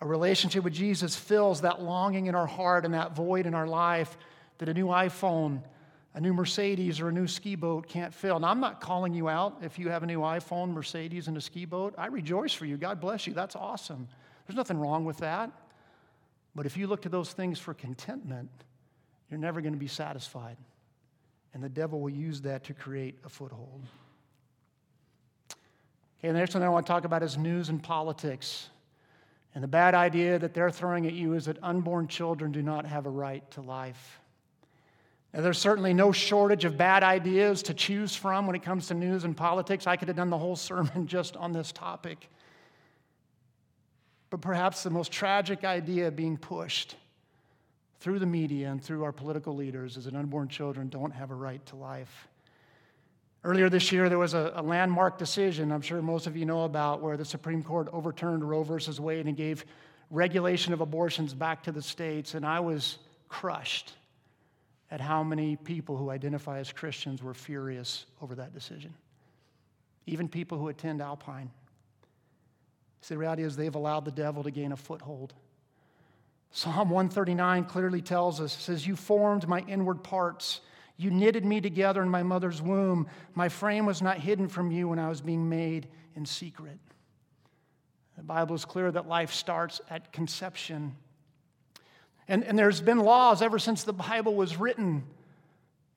A 0.00 0.06
relationship 0.06 0.62
with 0.62 0.72
Jesus 0.72 1.16
fills 1.16 1.62
that 1.62 1.82
longing 1.82 2.26
in 2.26 2.36
our 2.36 2.46
heart 2.46 2.84
and 2.84 2.94
that 2.94 3.16
void 3.16 3.46
in 3.46 3.54
our 3.54 3.66
life 3.66 4.16
that 4.58 4.68
a 4.68 4.72
new 4.72 4.86
iPhone, 4.86 5.64
a 6.14 6.20
new 6.20 6.32
Mercedes, 6.32 7.00
or 7.00 7.08
a 7.08 7.12
new 7.12 7.26
ski 7.26 7.56
boat 7.56 7.88
can't 7.88 8.14
fill. 8.14 8.38
Now, 8.38 8.52
I'm 8.52 8.60
not 8.60 8.80
calling 8.80 9.12
you 9.14 9.28
out 9.28 9.56
if 9.62 9.80
you 9.80 9.88
have 9.88 10.04
a 10.04 10.06
new 10.06 10.20
iPhone, 10.20 10.70
Mercedes, 10.70 11.26
and 11.26 11.36
a 11.36 11.40
ski 11.40 11.64
boat. 11.64 11.96
I 11.98 12.06
rejoice 12.06 12.52
for 12.52 12.66
you. 12.66 12.76
God 12.76 13.00
bless 13.00 13.26
you. 13.26 13.34
That's 13.34 13.56
awesome. 13.56 14.06
There's 14.46 14.56
nothing 14.56 14.78
wrong 14.78 15.04
with 15.04 15.18
that. 15.18 15.50
But 16.54 16.66
if 16.66 16.76
you 16.76 16.86
look 16.86 17.02
to 17.02 17.08
those 17.08 17.32
things 17.32 17.58
for 17.58 17.74
contentment, 17.74 18.50
you're 19.28 19.40
never 19.40 19.60
going 19.60 19.74
to 19.74 19.78
be 19.80 19.88
satisfied. 19.88 20.56
And 21.54 21.62
the 21.62 21.68
devil 21.68 22.00
will 22.00 22.10
use 22.10 22.42
that 22.42 22.64
to 22.64 22.74
create 22.74 23.18
a 23.24 23.28
foothold. 23.28 23.82
Okay, 26.18 26.28
the 26.28 26.38
next 26.38 26.54
one 26.54 26.62
I 26.62 26.68
want 26.68 26.86
to 26.86 26.92
talk 26.92 27.04
about 27.04 27.22
is 27.22 27.38
news 27.38 27.68
and 27.68 27.82
politics. 27.82 28.68
And 29.54 29.62
the 29.62 29.68
bad 29.68 29.94
idea 29.94 30.38
that 30.38 30.52
they're 30.52 30.70
throwing 30.70 31.06
at 31.06 31.14
you 31.14 31.34
is 31.34 31.46
that 31.46 31.58
unborn 31.62 32.08
children 32.08 32.52
do 32.52 32.62
not 32.62 32.86
have 32.86 33.06
a 33.06 33.10
right 33.10 33.48
to 33.52 33.60
life. 33.60 34.20
Now, 35.32 35.42
there's 35.42 35.58
certainly 35.58 35.92
no 35.92 36.10
shortage 36.10 36.64
of 36.64 36.76
bad 36.76 37.02
ideas 37.02 37.62
to 37.64 37.74
choose 37.74 38.16
from 38.16 38.46
when 38.46 38.56
it 38.56 38.62
comes 38.62 38.88
to 38.88 38.94
news 38.94 39.24
and 39.24 39.36
politics. 39.36 39.86
I 39.86 39.96
could 39.96 40.08
have 40.08 40.16
done 40.16 40.30
the 40.30 40.38
whole 40.38 40.56
sermon 40.56 41.06
just 41.08 41.36
on 41.36 41.52
this 41.52 41.70
topic. 41.70 42.28
But 44.30 44.40
perhaps 44.40 44.82
the 44.82 44.90
most 44.90 45.12
tragic 45.12 45.64
idea 45.64 46.10
being 46.10 46.36
pushed 46.36 46.96
through 48.00 48.18
the 48.18 48.26
media 48.26 48.70
and 48.70 48.82
through 48.82 49.04
our 49.04 49.12
political 49.12 49.54
leaders 49.54 49.96
is 49.96 50.04
that 50.04 50.14
unborn 50.14 50.48
children 50.48 50.88
don't 50.88 51.10
have 51.10 51.30
a 51.30 51.34
right 51.34 51.64
to 51.66 51.76
life. 51.76 52.28
Earlier 53.44 53.68
this 53.68 53.92
year, 53.92 54.08
there 54.08 54.18
was 54.18 54.34
a, 54.34 54.52
a, 54.56 54.62
landmark 54.62 55.18
decision 55.18 55.70
I'm 55.70 55.80
sure 55.80 56.02
most 56.02 56.26
of 56.26 56.36
you 56.36 56.44
know 56.44 56.64
about 56.64 57.00
where 57.00 57.16
the 57.16 57.24
Supreme 57.24 57.62
Court 57.62 57.88
overturned 57.92 58.48
Roe 58.48 58.62
versus 58.62 59.00
Wade 59.00 59.26
and 59.26 59.36
gave 59.36 59.64
regulation 60.10 60.72
of 60.72 60.80
abortions 60.80 61.34
back 61.34 61.62
to 61.64 61.72
the 61.72 61.82
states. 61.82 62.34
And 62.34 62.44
I 62.44 62.60
was 62.60 62.98
crushed 63.28 63.92
at 64.90 65.00
how 65.00 65.22
many 65.22 65.56
people 65.56 65.96
who 65.96 66.10
identify 66.10 66.58
as 66.58 66.72
Christians 66.72 67.22
were 67.22 67.34
furious 67.34 68.06
over 68.22 68.34
that 68.36 68.54
decision, 68.54 68.94
even 70.06 70.28
people 70.28 70.58
who 70.58 70.68
attend 70.68 71.00
Alpine. 71.00 71.50
See, 73.02 73.14
the 73.14 73.18
reality 73.18 73.42
is 73.42 73.54
they've 73.54 73.74
allowed 73.74 74.04
the 74.04 74.10
devil 74.10 74.42
to 74.42 74.50
gain 74.50 74.72
a 74.72 74.76
foothold. 74.76 75.34
Psalm 76.50 76.90
139 76.90 77.64
clearly 77.64 78.02
tells 78.02 78.40
us, 78.40 78.52
says, 78.52 78.86
You 78.86 78.96
formed 78.96 79.46
my 79.46 79.60
inward 79.60 80.02
parts. 80.02 80.60
You 80.96 81.10
knitted 81.10 81.44
me 81.44 81.60
together 81.60 82.02
in 82.02 82.08
my 82.08 82.22
mother's 82.22 82.60
womb. 82.60 83.06
My 83.34 83.48
frame 83.48 83.86
was 83.86 84.02
not 84.02 84.18
hidden 84.18 84.48
from 84.48 84.70
you 84.70 84.88
when 84.88 84.98
I 84.98 85.08
was 85.08 85.20
being 85.20 85.48
made 85.48 85.86
in 86.16 86.26
secret. 86.26 86.78
The 88.16 88.24
Bible 88.24 88.56
is 88.56 88.64
clear 88.64 88.90
that 88.90 89.06
life 89.06 89.32
starts 89.32 89.80
at 89.88 90.12
conception. 90.12 90.96
And, 92.26 92.42
and 92.42 92.58
there's 92.58 92.80
been 92.80 92.98
laws 92.98 93.42
ever 93.42 93.60
since 93.60 93.84
the 93.84 93.92
Bible 93.92 94.34
was 94.34 94.56
written 94.56 95.04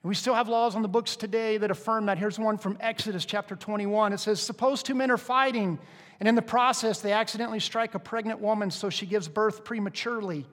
we 0.03 0.15
still 0.15 0.33
have 0.33 0.47
laws 0.47 0.75
on 0.75 0.81
the 0.81 0.87
books 0.87 1.15
today 1.15 1.57
that 1.57 1.69
affirm 1.69 2.07
that. 2.07 2.17
Here's 2.17 2.39
one 2.39 2.57
from 2.57 2.77
Exodus 2.79 3.23
chapter 3.23 3.55
21. 3.55 4.13
It 4.13 4.19
says, 4.19 4.41
Suppose 4.41 4.81
two 4.81 4.95
men 4.95 5.11
are 5.11 5.17
fighting, 5.17 5.77
and 6.19 6.27
in 6.27 6.35
the 6.35 6.41
process 6.41 7.01
they 7.01 7.13
accidentally 7.13 7.59
strike 7.59 7.93
a 7.93 7.99
pregnant 7.99 8.39
woman 8.39 8.71
so 8.71 8.89
she 8.89 9.05
gives 9.05 9.27
birth 9.27 9.63
prematurely. 9.63 10.45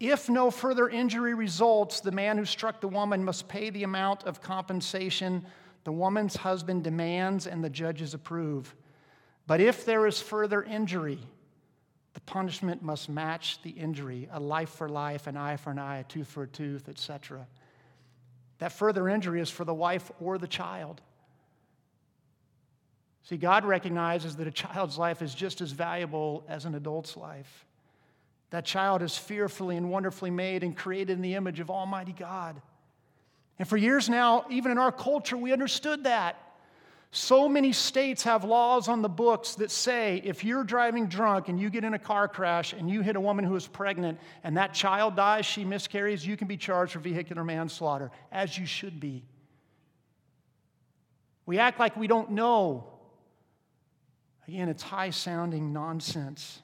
If 0.00 0.28
no 0.28 0.50
further 0.50 0.88
injury 0.88 1.32
results, 1.34 2.00
the 2.00 2.10
man 2.10 2.36
who 2.38 2.44
struck 2.44 2.80
the 2.80 2.88
woman 2.88 3.24
must 3.24 3.46
pay 3.46 3.70
the 3.70 3.84
amount 3.84 4.24
of 4.24 4.40
compensation 4.40 5.46
the 5.84 5.92
woman's 5.92 6.36
husband 6.36 6.84
demands 6.84 7.46
and 7.46 7.62
the 7.62 7.70
judges 7.70 8.14
approve. 8.14 8.74
But 9.46 9.60
if 9.60 9.84
there 9.84 10.06
is 10.06 10.20
further 10.20 10.62
injury, 10.62 11.18
the 12.14 12.20
punishment 12.20 12.82
must 12.82 13.08
match 13.08 13.60
the 13.62 13.70
injury 13.70 14.28
a 14.32 14.38
life 14.38 14.70
for 14.70 14.88
life, 14.88 15.26
an 15.26 15.36
eye 15.36 15.56
for 15.56 15.70
an 15.70 15.78
eye, 15.78 15.98
a 15.98 16.04
tooth 16.04 16.28
for 16.28 16.44
a 16.44 16.48
tooth, 16.48 16.88
etc. 16.88 17.46
That 18.62 18.70
further 18.70 19.08
injury 19.08 19.40
is 19.40 19.50
for 19.50 19.64
the 19.64 19.74
wife 19.74 20.12
or 20.20 20.38
the 20.38 20.46
child. 20.46 21.00
See, 23.24 23.36
God 23.36 23.64
recognizes 23.64 24.36
that 24.36 24.46
a 24.46 24.52
child's 24.52 24.96
life 24.96 25.20
is 25.20 25.34
just 25.34 25.60
as 25.60 25.72
valuable 25.72 26.44
as 26.46 26.64
an 26.64 26.76
adult's 26.76 27.16
life. 27.16 27.66
That 28.50 28.64
child 28.64 29.02
is 29.02 29.18
fearfully 29.18 29.76
and 29.76 29.90
wonderfully 29.90 30.30
made 30.30 30.62
and 30.62 30.76
created 30.76 31.10
in 31.10 31.22
the 31.22 31.34
image 31.34 31.58
of 31.58 31.70
Almighty 31.70 32.12
God. 32.12 32.62
And 33.58 33.66
for 33.66 33.76
years 33.76 34.08
now, 34.08 34.44
even 34.48 34.70
in 34.70 34.78
our 34.78 34.92
culture, 34.92 35.36
we 35.36 35.52
understood 35.52 36.04
that. 36.04 36.36
So 37.14 37.46
many 37.46 37.72
states 37.72 38.22
have 38.22 38.42
laws 38.42 38.88
on 38.88 39.02
the 39.02 39.08
books 39.08 39.56
that 39.56 39.70
say 39.70 40.22
if 40.24 40.44
you're 40.44 40.64
driving 40.64 41.08
drunk 41.08 41.48
and 41.48 41.60
you 41.60 41.68
get 41.68 41.84
in 41.84 41.92
a 41.92 41.98
car 41.98 42.26
crash 42.26 42.72
and 42.72 42.88
you 42.88 43.02
hit 43.02 43.16
a 43.16 43.20
woman 43.20 43.44
who 43.44 43.54
is 43.54 43.66
pregnant 43.66 44.18
and 44.42 44.56
that 44.56 44.72
child 44.72 45.14
dies, 45.14 45.44
she 45.44 45.62
miscarries, 45.62 46.26
you 46.26 46.38
can 46.38 46.48
be 46.48 46.56
charged 46.56 46.94
for 46.94 47.00
vehicular 47.00 47.44
manslaughter, 47.44 48.10
as 48.32 48.56
you 48.56 48.64
should 48.64 48.98
be. 48.98 49.26
We 51.44 51.58
act 51.58 51.78
like 51.78 51.98
we 51.98 52.06
don't 52.06 52.30
know. 52.30 52.86
Again, 54.48 54.70
it's 54.70 54.82
high 54.82 55.10
sounding 55.10 55.70
nonsense. 55.70 56.62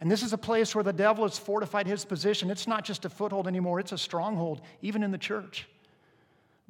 And 0.00 0.10
this 0.10 0.22
is 0.22 0.32
a 0.32 0.38
place 0.38 0.74
where 0.74 0.84
the 0.84 0.94
devil 0.94 1.24
has 1.24 1.38
fortified 1.38 1.86
his 1.86 2.06
position. 2.06 2.50
It's 2.50 2.66
not 2.66 2.86
just 2.86 3.04
a 3.04 3.10
foothold 3.10 3.46
anymore, 3.46 3.78
it's 3.78 3.92
a 3.92 3.98
stronghold, 3.98 4.62
even 4.80 5.02
in 5.02 5.10
the 5.10 5.18
church. 5.18 5.68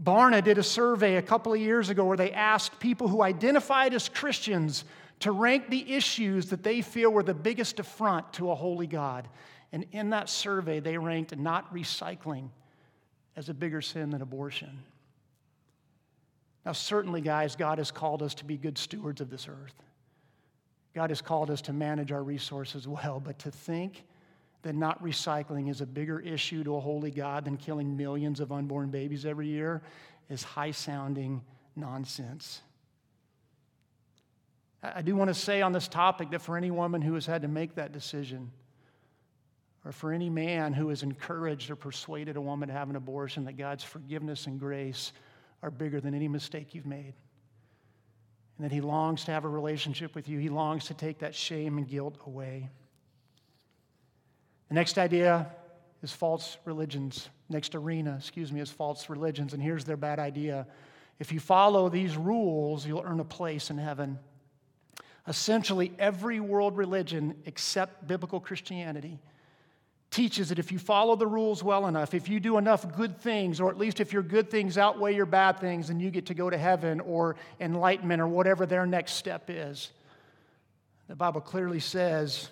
Barna 0.03 0.43
did 0.43 0.59
a 0.59 0.63
survey 0.63 1.17
a 1.17 1.23
couple 1.23 1.53
of 1.53 1.61
years 1.61 1.89
ago 1.89 2.05
where 2.05 2.17
they 2.17 2.33
asked 2.33 2.81
people 2.81 3.09
who 3.09 3.23
identified 3.23 3.95
as 3.95 4.09
Christians 4.09 4.85
to 5.21 5.31
rank 5.31 5.71
the 5.71 5.95
issues 5.95 6.51
that 6.51 6.65
they 6.65 6.83
feel 6.83 7.11
were 7.11 7.23
the 7.23 7.35
biggest 7.35 7.79
affront 7.79 8.33
to 8.35 8.51
a 8.51 8.55
holy 8.55 8.89
God. 8.89 9.29
And 9.71 9.87
in 9.93 10.11
that 10.11 10.29
survey, 10.29 10.81
they 10.81 10.99
ranked 10.99 11.37
not 11.37 11.73
recycling 11.73 12.49
as 13.37 13.49
a 13.49 13.55
bigger 13.55 13.81
sin 13.81 14.11
than 14.11 14.23
abortion. 14.23 14.83
Now, 16.67 16.73
certainly, 16.73 17.21
guys, 17.21 17.55
God 17.55 17.79
has 17.79 17.91
called 17.91 18.23
us 18.23 18.35
to 18.35 18.45
be 18.45 18.57
good 18.57 18.79
stewards 18.79 19.21
of 19.21 19.31
this 19.31 19.49
earth. 19.49 19.75
God 20.95 21.11
has 21.11 21.23
called 21.23 21.51
us 21.51 21.63
to 21.63 21.73
manage 21.73 22.13
our 22.13 22.23
resources 22.23 22.87
well, 22.87 23.21
but 23.21 23.39
to 23.41 23.51
think 23.51 24.05
that 24.63 24.75
not 24.75 25.03
recycling 25.03 25.71
is 25.71 25.81
a 25.81 25.87
bigger 25.87 26.21
issue 26.21 26.63
to 26.65 26.77
a 26.77 26.81
holy 26.81 27.11
God 27.11 27.45
than 27.45 27.57
killing 27.57 27.97
millions 27.97 28.41
of 28.41 28.53
unborn 28.53 28.91
babies 28.91 29.27
every 29.27 29.49
year 29.49 29.83
is 30.31 30.43
high 30.43 30.71
sounding 30.71 31.43
nonsense. 31.77 32.63
I 34.83 35.03
do 35.03 35.15
want 35.15 35.29
to 35.29 35.35
say 35.35 35.63
on 35.63 35.73
this 35.73 35.87
topic 35.87 36.31
that 36.31 36.43
for 36.43 36.57
any 36.57 36.71
woman 36.71 37.03
who 37.03 37.15
has 37.15 37.27
had 37.27 37.43
to 37.43 37.49
make 37.49 37.77
that 37.77 37.93
decision, 37.93 38.51
or 39.85 39.93
for 39.93 40.13
any 40.13 40.31
man 40.31 40.73
who 40.73 40.89
has 40.89 41.03
encouraged 41.03 41.71
or 41.71 41.77
persuaded 41.77 42.37
a 42.37 42.41
woman 42.41 42.69
to 42.69 42.75
have 42.75 42.89
an 42.89 42.97
abortion, 42.97 43.45
that 43.45 43.57
God's 43.57 43.83
forgiveness 43.83 44.47
and 44.47 44.59
grace 44.59 45.13
are 45.63 45.71
bigger 45.71 46.01
than 46.01 46.15
any 46.15 46.29
mistake 46.29 46.75
you've 46.75 46.87
made. 46.87 47.15
And 48.59 48.65
that 48.65 48.73
He 48.73 48.81
longs 48.81 49.25
to 49.25 49.33
have 49.33 49.45
a 49.45 49.49
relationship 49.49 50.15
with 50.15 50.29
you, 50.29 50.39
He 50.39 50.49
longs 50.49 50.85
to 50.87 50.95
take 50.95 51.19
that 51.21 51.35
shame 51.35 51.79
and 51.79 51.89
guilt 51.89 52.17
away. 52.27 52.69
The 54.73 54.77
next 54.77 54.97
idea 54.97 55.49
is 56.03 56.13
false 56.13 56.57
religions. 56.65 57.29
Next 57.51 57.75
arena, 57.75 58.17
excuse 58.19 58.51
me, 58.51 58.59
is 58.59 58.71
false 58.71 59.11
religions. 59.11 59.53
And 59.53 59.63
here's 59.63 59.85
their 59.85 59.99
bad 59.99 60.19
idea 60.19 60.67
if 61.19 61.31
you 61.31 61.41
follow 61.41 61.91
these 61.91 62.17
rules, 62.17 62.87
you'll 62.87 63.05
earn 63.05 63.21
a 63.21 63.25
place 63.25 63.69
in 63.69 63.77
heaven. 63.77 64.19
Essentially, 65.29 65.93
every 65.99 66.41
world 66.41 66.79
religion 66.79 67.35
except 67.45 68.09
biblical 68.09 68.41
Christianity 68.41 69.19
teaches 70.11 70.49
that 70.49 70.59
if 70.59 70.73
you 70.73 70.79
follow 70.79 71.17
the 71.17 71.27
rules 71.27 71.63
well 71.63 71.87
enough, 71.87 72.15
if 72.15 72.31
you 72.31 72.41
do 72.41 72.57
enough 72.57 72.97
good 72.97 73.21
things, 73.21 73.61
or 73.61 73.69
at 73.69 73.77
least 73.77 74.01
if 74.01 74.11
your 74.11 74.23
good 74.23 74.51
things 74.51 74.79
outweigh 74.79 75.15
your 75.15 75.27
bad 75.27 75.61
things, 75.61 75.89
then 75.89 76.01
you 76.01 76.11
get 76.11 76.25
to 76.25 76.35
go 76.35 76.49
to 76.49 76.57
heaven 76.57 76.99
or 77.01 77.37
enlightenment 77.61 78.23
or 78.23 78.27
whatever 78.27 78.65
their 78.65 78.87
next 78.87 79.17
step 79.17 79.51
is. 79.51 79.91
The 81.09 81.15
Bible 81.15 81.43
clearly 81.43 81.81
says 81.81 82.49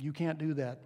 you 0.00 0.12
can't 0.12 0.36
do 0.36 0.54
that. 0.54 0.80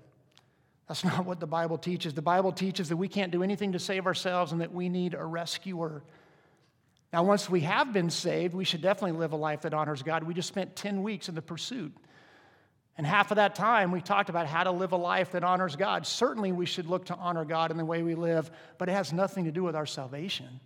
That's 0.89 1.05
not 1.05 1.27
what 1.27 1.39
the 1.39 1.47
Bible 1.47 1.77
teaches. 1.77 2.15
The 2.15 2.23
Bible 2.23 2.51
teaches 2.51 2.89
that 2.89 2.97
we 2.97 3.09
can't 3.09 3.31
do 3.31 3.43
anything 3.43 3.73
to 3.73 3.79
save 3.79 4.07
ourselves 4.07 4.53
and 4.53 4.63
that 4.63 4.73
we 4.73 4.89
need 4.89 5.15
a 5.15 5.25
rescuer. 5.25 6.03
Now, 7.13 7.25
once 7.25 7.49
we 7.49 7.61
have 7.61 7.93
been 7.93 8.09
saved, 8.11 8.55
we 8.55 8.65
should 8.65 8.81
definitely 8.81 9.19
live 9.19 9.33
a 9.33 9.37
life 9.37 9.63
that 9.63 9.75
honors 9.75 10.03
God. 10.03 10.25
We 10.25 10.33
just 10.33 10.49
spent 10.49 10.77
10 10.77 11.03
weeks 11.03 11.29
in 11.29 11.35
the 11.35 11.43
pursuit. 11.43 11.95
And 12.97 13.07
half 13.07 13.31
of 13.31 13.37
that 13.37 13.55
time, 13.55 13.93
we 13.93 14.01
talked 14.01 14.29
about 14.29 14.47
how 14.47 14.65
to 14.65 14.71
live 14.71 14.93
a 14.93 14.97
life 14.97 15.33
that 15.33 15.45
honors 15.45 15.77
God. 15.77 16.07
Certainly, 16.07 16.53
we 16.53 16.67
should 16.67 16.87
look 16.87 17.05
to 17.07 17.15
honor 17.15 17.45
God 17.45 17.71
in 17.71 17.77
the 17.77 17.85
way 17.85 18.03
we 18.03 18.15
live, 18.15 18.51
but 18.79 18.89
it 18.89 18.93
has 18.93 19.13
nothing 19.13 19.45
to 19.45 19.53
do 19.53 19.63
with 19.63 19.77
our 19.77 19.87
salvation. 19.87 20.61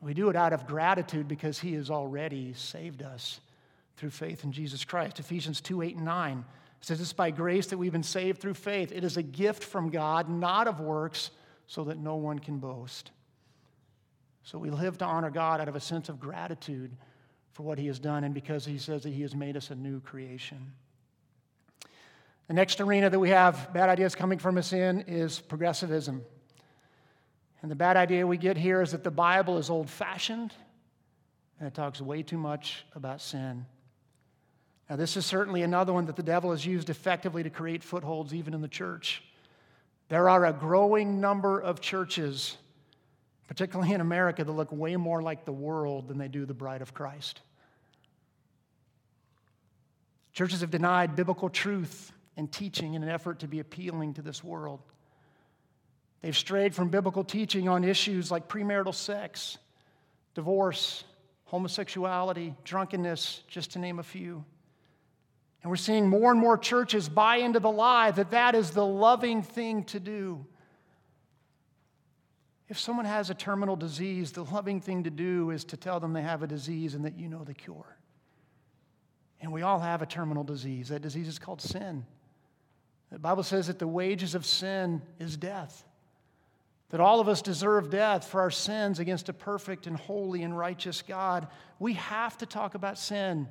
We 0.00 0.14
do 0.14 0.30
it 0.30 0.36
out 0.36 0.52
of 0.52 0.66
gratitude 0.66 1.26
because 1.26 1.58
He 1.58 1.74
has 1.74 1.90
already 1.90 2.54
saved 2.54 3.02
us 3.02 3.40
through 3.96 4.10
faith 4.10 4.44
in 4.44 4.52
Jesus 4.52 4.84
Christ. 4.84 5.18
Ephesians 5.18 5.60
2 5.60 5.82
8 5.82 5.96
and 5.96 6.04
9 6.04 6.44
it 6.80 6.86
says 6.86 7.00
it's 7.00 7.12
by 7.12 7.30
grace 7.30 7.66
that 7.66 7.78
we've 7.78 7.92
been 7.92 8.02
saved 8.02 8.40
through 8.40 8.54
faith. 8.54 8.92
It 8.92 9.04
is 9.04 9.16
a 9.16 9.22
gift 9.22 9.64
from 9.64 9.90
God, 9.90 10.28
not 10.28 10.68
of 10.68 10.80
works, 10.80 11.30
so 11.66 11.84
that 11.84 11.98
no 11.98 12.16
one 12.16 12.38
can 12.38 12.58
boast. 12.58 13.10
So 14.42 14.58
we 14.58 14.70
live 14.70 14.96
to 14.98 15.04
honor 15.04 15.30
God 15.30 15.60
out 15.60 15.68
of 15.68 15.76
a 15.76 15.80
sense 15.80 16.08
of 16.08 16.18
gratitude 16.18 16.96
for 17.52 17.64
what 17.64 17.78
He 17.78 17.88
has 17.88 17.98
done 17.98 18.24
and 18.24 18.32
because 18.32 18.64
He 18.64 18.78
says 18.78 19.02
that 19.02 19.12
He 19.12 19.22
has 19.22 19.34
made 19.34 19.56
us 19.56 19.70
a 19.70 19.74
new 19.74 20.00
creation. 20.00 20.72
The 22.46 22.54
next 22.54 22.80
arena 22.80 23.10
that 23.10 23.18
we 23.18 23.28
have 23.28 23.72
bad 23.74 23.90
ideas 23.90 24.14
coming 24.14 24.38
from 24.38 24.56
us 24.56 24.72
in 24.72 25.02
is 25.02 25.38
progressivism. 25.38 26.22
And 27.60 27.70
the 27.70 27.76
bad 27.76 27.96
idea 27.96 28.26
we 28.26 28.38
get 28.38 28.56
here 28.56 28.80
is 28.80 28.92
that 28.92 29.04
the 29.04 29.10
Bible 29.10 29.58
is 29.58 29.68
old 29.68 29.90
fashioned 29.90 30.54
and 31.58 31.66
it 31.66 31.74
talks 31.74 32.00
way 32.00 32.22
too 32.22 32.38
much 32.38 32.86
about 32.94 33.20
sin. 33.20 33.66
Now, 34.88 34.96
this 34.96 35.16
is 35.16 35.26
certainly 35.26 35.62
another 35.62 35.92
one 35.92 36.06
that 36.06 36.16
the 36.16 36.22
devil 36.22 36.50
has 36.50 36.64
used 36.64 36.88
effectively 36.88 37.42
to 37.42 37.50
create 37.50 37.82
footholds 37.82 38.32
even 38.32 38.54
in 38.54 38.62
the 38.62 38.68
church. 38.68 39.22
There 40.08 40.30
are 40.30 40.46
a 40.46 40.52
growing 40.52 41.20
number 41.20 41.60
of 41.60 41.80
churches, 41.80 42.56
particularly 43.46 43.92
in 43.92 44.00
America, 44.00 44.44
that 44.44 44.50
look 44.50 44.72
way 44.72 44.96
more 44.96 45.20
like 45.20 45.44
the 45.44 45.52
world 45.52 46.08
than 46.08 46.16
they 46.16 46.28
do 46.28 46.46
the 46.46 46.54
bride 46.54 46.80
of 46.80 46.94
Christ. 46.94 47.42
Churches 50.32 50.62
have 50.62 50.70
denied 50.70 51.16
biblical 51.16 51.50
truth 51.50 52.12
and 52.38 52.50
teaching 52.50 52.94
in 52.94 53.02
an 53.02 53.08
effort 53.10 53.40
to 53.40 53.48
be 53.48 53.60
appealing 53.60 54.14
to 54.14 54.22
this 54.22 54.42
world. 54.42 54.80
They've 56.22 56.36
strayed 56.36 56.74
from 56.74 56.88
biblical 56.88 57.24
teaching 57.24 57.68
on 57.68 57.84
issues 57.84 58.30
like 58.30 58.48
premarital 58.48 58.94
sex, 58.94 59.58
divorce, 60.34 61.04
homosexuality, 61.44 62.54
drunkenness, 62.64 63.42
just 63.48 63.72
to 63.72 63.78
name 63.78 63.98
a 63.98 64.02
few. 64.02 64.44
And 65.62 65.70
we're 65.70 65.76
seeing 65.76 66.08
more 66.08 66.30
and 66.30 66.40
more 66.40 66.56
churches 66.56 67.08
buy 67.08 67.36
into 67.36 67.60
the 67.60 67.70
lie 67.70 68.10
that 68.12 68.30
that 68.30 68.54
is 68.54 68.70
the 68.70 68.86
loving 68.86 69.42
thing 69.42 69.84
to 69.84 69.98
do. 69.98 70.46
If 72.68 72.78
someone 72.78 73.06
has 73.06 73.30
a 73.30 73.34
terminal 73.34 73.76
disease, 73.76 74.32
the 74.32 74.44
loving 74.44 74.80
thing 74.80 75.04
to 75.04 75.10
do 75.10 75.50
is 75.50 75.64
to 75.64 75.76
tell 75.76 76.00
them 76.00 76.12
they 76.12 76.22
have 76.22 76.42
a 76.42 76.46
disease 76.46 76.94
and 76.94 77.04
that 77.04 77.18
you 77.18 77.28
know 77.28 77.42
the 77.42 77.54
cure. 77.54 77.96
And 79.40 79.52
we 79.52 79.62
all 79.62 79.78
have 79.78 80.02
a 80.02 80.06
terminal 80.06 80.44
disease. 80.44 80.88
That 80.88 81.02
disease 81.02 81.28
is 81.28 81.38
called 81.38 81.62
sin. 81.62 82.04
The 83.10 83.18
Bible 83.18 83.42
says 83.42 83.68
that 83.68 83.78
the 83.78 83.88
wages 83.88 84.34
of 84.34 84.44
sin 84.44 85.00
is 85.18 85.36
death. 85.36 85.84
That 86.90 87.00
all 87.00 87.20
of 87.20 87.28
us 87.28 87.42
deserve 87.42 87.90
death 87.90 88.26
for 88.26 88.40
our 88.40 88.50
sins 88.50 88.98
against 88.98 89.28
a 89.28 89.32
perfect 89.32 89.86
and 89.86 89.96
holy 89.96 90.42
and 90.42 90.56
righteous 90.56 91.02
God. 91.02 91.48
We 91.78 91.94
have 91.94 92.36
to 92.38 92.46
talk 92.46 92.74
about 92.74 92.98
sin. 92.98 93.48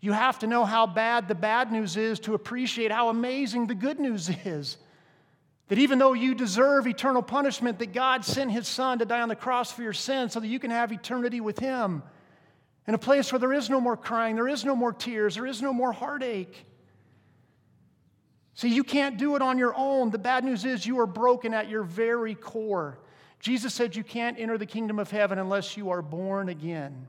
You 0.00 0.12
have 0.12 0.38
to 0.40 0.46
know 0.46 0.64
how 0.64 0.86
bad 0.86 1.26
the 1.28 1.34
bad 1.34 1.72
news 1.72 1.96
is 1.96 2.20
to 2.20 2.34
appreciate 2.34 2.92
how 2.92 3.08
amazing 3.08 3.66
the 3.66 3.74
good 3.74 3.98
news 3.98 4.30
is. 4.44 4.76
That 5.68 5.78
even 5.78 5.98
though 5.98 6.14
you 6.14 6.34
deserve 6.34 6.86
eternal 6.86 7.22
punishment, 7.22 7.78
that 7.78 7.92
God 7.92 8.24
sent 8.24 8.50
his 8.50 8.66
son 8.66 9.00
to 9.00 9.04
die 9.04 9.20
on 9.20 9.28
the 9.28 9.36
cross 9.36 9.70
for 9.70 9.82
your 9.82 9.92
sins 9.92 10.32
so 10.32 10.40
that 10.40 10.48
you 10.48 10.58
can 10.58 10.70
have 10.70 10.92
eternity 10.92 11.40
with 11.40 11.58
him 11.58 12.02
in 12.86 12.94
a 12.94 12.98
place 12.98 13.30
where 13.30 13.38
there 13.38 13.52
is 13.52 13.68
no 13.68 13.82
more 13.82 13.98
crying, 13.98 14.34
there 14.34 14.48
is 14.48 14.64
no 14.64 14.74
more 14.74 14.94
tears, 14.94 15.34
there 15.34 15.46
is 15.46 15.60
no 15.60 15.74
more 15.74 15.92
heartache. 15.92 16.64
See, 18.54 18.68
you 18.68 18.82
can't 18.82 19.18
do 19.18 19.36
it 19.36 19.42
on 19.42 19.58
your 19.58 19.74
own. 19.76 20.10
The 20.10 20.18
bad 20.18 20.42
news 20.42 20.64
is 20.64 20.86
you 20.86 20.98
are 20.98 21.06
broken 21.06 21.52
at 21.52 21.68
your 21.68 21.82
very 21.82 22.34
core. 22.34 22.98
Jesus 23.40 23.74
said 23.74 23.94
you 23.94 24.02
can't 24.02 24.38
enter 24.40 24.56
the 24.56 24.66
kingdom 24.66 24.98
of 24.98 25.10
heaven 25.10 25.38
unless 25.38 25.76
you 25.76 25.90
are 25.90 26.02
born 26.02 26.48
again. 26.48 27.06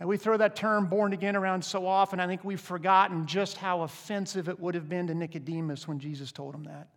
And 0.00 0.08
we 0.08 0.16
throw 0.16 0.38
that 0.38 0.56
term 0.56 0.86
born 0.86 1.12
again 1.12 1.36
around 1.36 1.62
so 1.62 1.86
often, 1.86 2.20
I 2.20 2.26
think 2.26 2.42
we've 2.42 2.60
forgotten 2.60 3.26
just 3.26 3.58
how 3.58 3.82
offensive 3.82 4.48
it 4.48 4.58
would 4.58 4.74
have 4.74 4.88
been 4.88 5.06
to 5.08 5.14
Nicodemus 5.14 5.86
when 5.86 5.98
Jesus 5.98 6.32
told 6.32 6.54
him 6.54 6.64
that. 6.64 6.88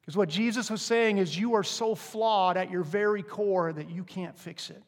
Because 0.00 0.16
what 0.16 0.30
Jesus 0.30 0.70
was 0.70 0.80
saying 0.82 1.18
is, 1.18 1.38
you 1.38 1.54
are 1.54 1.62
so 1.62 1.94
flawed 1.94 2.56
at 2.56 2.70
your 2.70 2.82
very 2.82 3.22
core 3.22 3.72
that 3.72 3.90
you 3.90 4.02
can't 4.02 4.36
fix 4.36 4.70
it. 4.70 4.82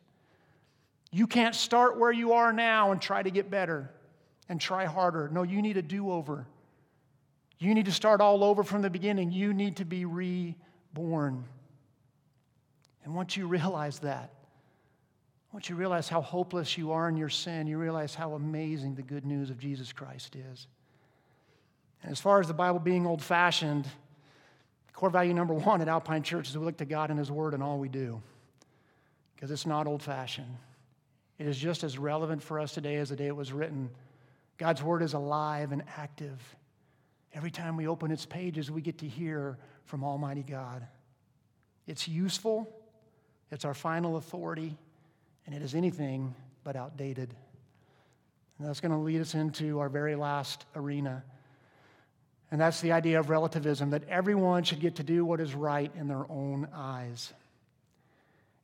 You 1.12 1.28
can't 1.28 1.54
start 1.54 2.00
where 2.00 2.10
you 2.10 2.32
are 2.32 2.52
now 2.52 2.90
and 2.90 3.00
try 3.00 3.22
to 3.22 3.30
get 3.30 3.48
better 3.48 3.90
and 4.48 4.60
try 4.60 4.86
harder. 4.86 5.28
No, 5.28 5.44
you 5.44 5.62
need 5.62 5.76
a 5.76 5.82
do 5.82 6.10
over. 6.10 6.46
You 7.58 7.74
need 7.74 7.84
to 7.84 7.92
start 7.92 8.20
all 8.20 8.42
over 8.42 8.64
from 8.64 8.82
the 8.82 8.90
beginning. 8.90 9.30
You 9.30 9.54
need 9.54 9.76
to 9.76 9.84
be 9.84 10.04
reborn. 10.06 11.44
And 13.04 13.14
once 13.14 13.36
you 13.36 13.46
realize 13.46 14.00
that, 14.00 14.33
once 15.54 15.68
you 15.68 15.76
realize 15.76 16.08
how 16.08 16.20
hopeless 16.20 16.76
you 16.76 16.90
are 16.90 17.08
in 17.08 17.16
your 17.16 17.28
sin, 17.28 17.68
you 17.68 17.78
realize 17.78 18.12
how 18.12 18.32
amazing 18.32 18.96
the 18.96 19.02
good 19.02 19.24
news 19.24 19.50
of 19.50 19.58
Jesus 19.60 19.92
Christ 19.92 20.34
is. 20.34 20.66
And 22.02 22.10
as 22.10 22.20
far 22.20 22.40
as 22.40 22.48
the 22.48 22.52
Bible 22.52 22.80
being 22.80 23.06
old 23.06 23.22
fashioned, 23.22 23.86
core 24.94 25.10
value 25.10 25.32
number 25.32 25.54
one 25.54 25.80
at 25.80 25.86
Alpine 25.86 26.24
Church 26.24 26.48
is 26.48 26.58
we 26.58 26.64
look 26.64 26.78
to 26.78 26.84
God 26.84 27.10
and 27.10 27.20
His 27.20 27.30
Word 27.30 27.54
in 27.54 27.62
all 27.62 27.78
we 27.78 27.88
do 27.88 28.20
because 29.36 29.52
it's 29.52 29.64
not 29.64 29.86
old 29.86 30.02
fashioned. 30.02 30.56
It 31.38 31.46
is 31.46 31.56
just 31.56 31.84
as 31.84 31.98
relevant 31.98 32.42
for 32.42 32.58
us 32.58 32.74
today 32.74 32.96
as 32.96 33.10
the 33.10 33.16
day 33.16 33.28
it 33.28 33.36
was 33.36 33.52
written. 33.52 33.90
God's 34.58 34.82
Word 34.82 35.02
is 35.02 35.14
alive 35.14 35.70
and 35.70 35.84
active. 35.96 36.42
Every 37.32 37.52
time 37.52 37.76
we 37.76 37.86
open 37.86 38.10
its 38.10 38.26
pages, 38.26 38.72
we 38.72 38.82
get 38.82 38.98
to 38.98 39.06
hear 39.06 39.56
from 39.84 40.02
Almighty 40.02 40.42
God. 40.42 40.84
It's 41.86 42.08
useful, 42.08 42.68
it's 43.52 43.64
our 43.64 43.74
final 43.74 44.16
authority, 44.16 44.76
and 45.46 45.54
it 45.54 45.62
is 45.62 45.74
anything 45.74 46.34
but 46.62 46.76
outdated. 46.76 47.34
And 48.58 48.68
that's 48.68 48.80
going 48.80 48.92
to 48.92 48.98
lead 48.98 49.20
us 49.20 49.34
into 49.34 49.80
our 49.80 49.88
very 49.88 50.16
last 50.16 50.64
arena. 50.74 51.24
And 52.50 52.60
that's 52.60 52.80
the 52.80 52.92
idea 52.92 53.18
of 53.18 53.30
relativism 53.30 53.90
that 53.90 54.08
everyone 54.08 54.62
should 54.62 54.80
get 54.80 54.96
to 54.96 55.02
do 55.02 55.24
what 55.24 55.40
is 55.40 55.54
right 55.54 55.90
in 55.98 56.06
their 56.08 56.24
own 56.30 56.68
eyes. 56.72 57.32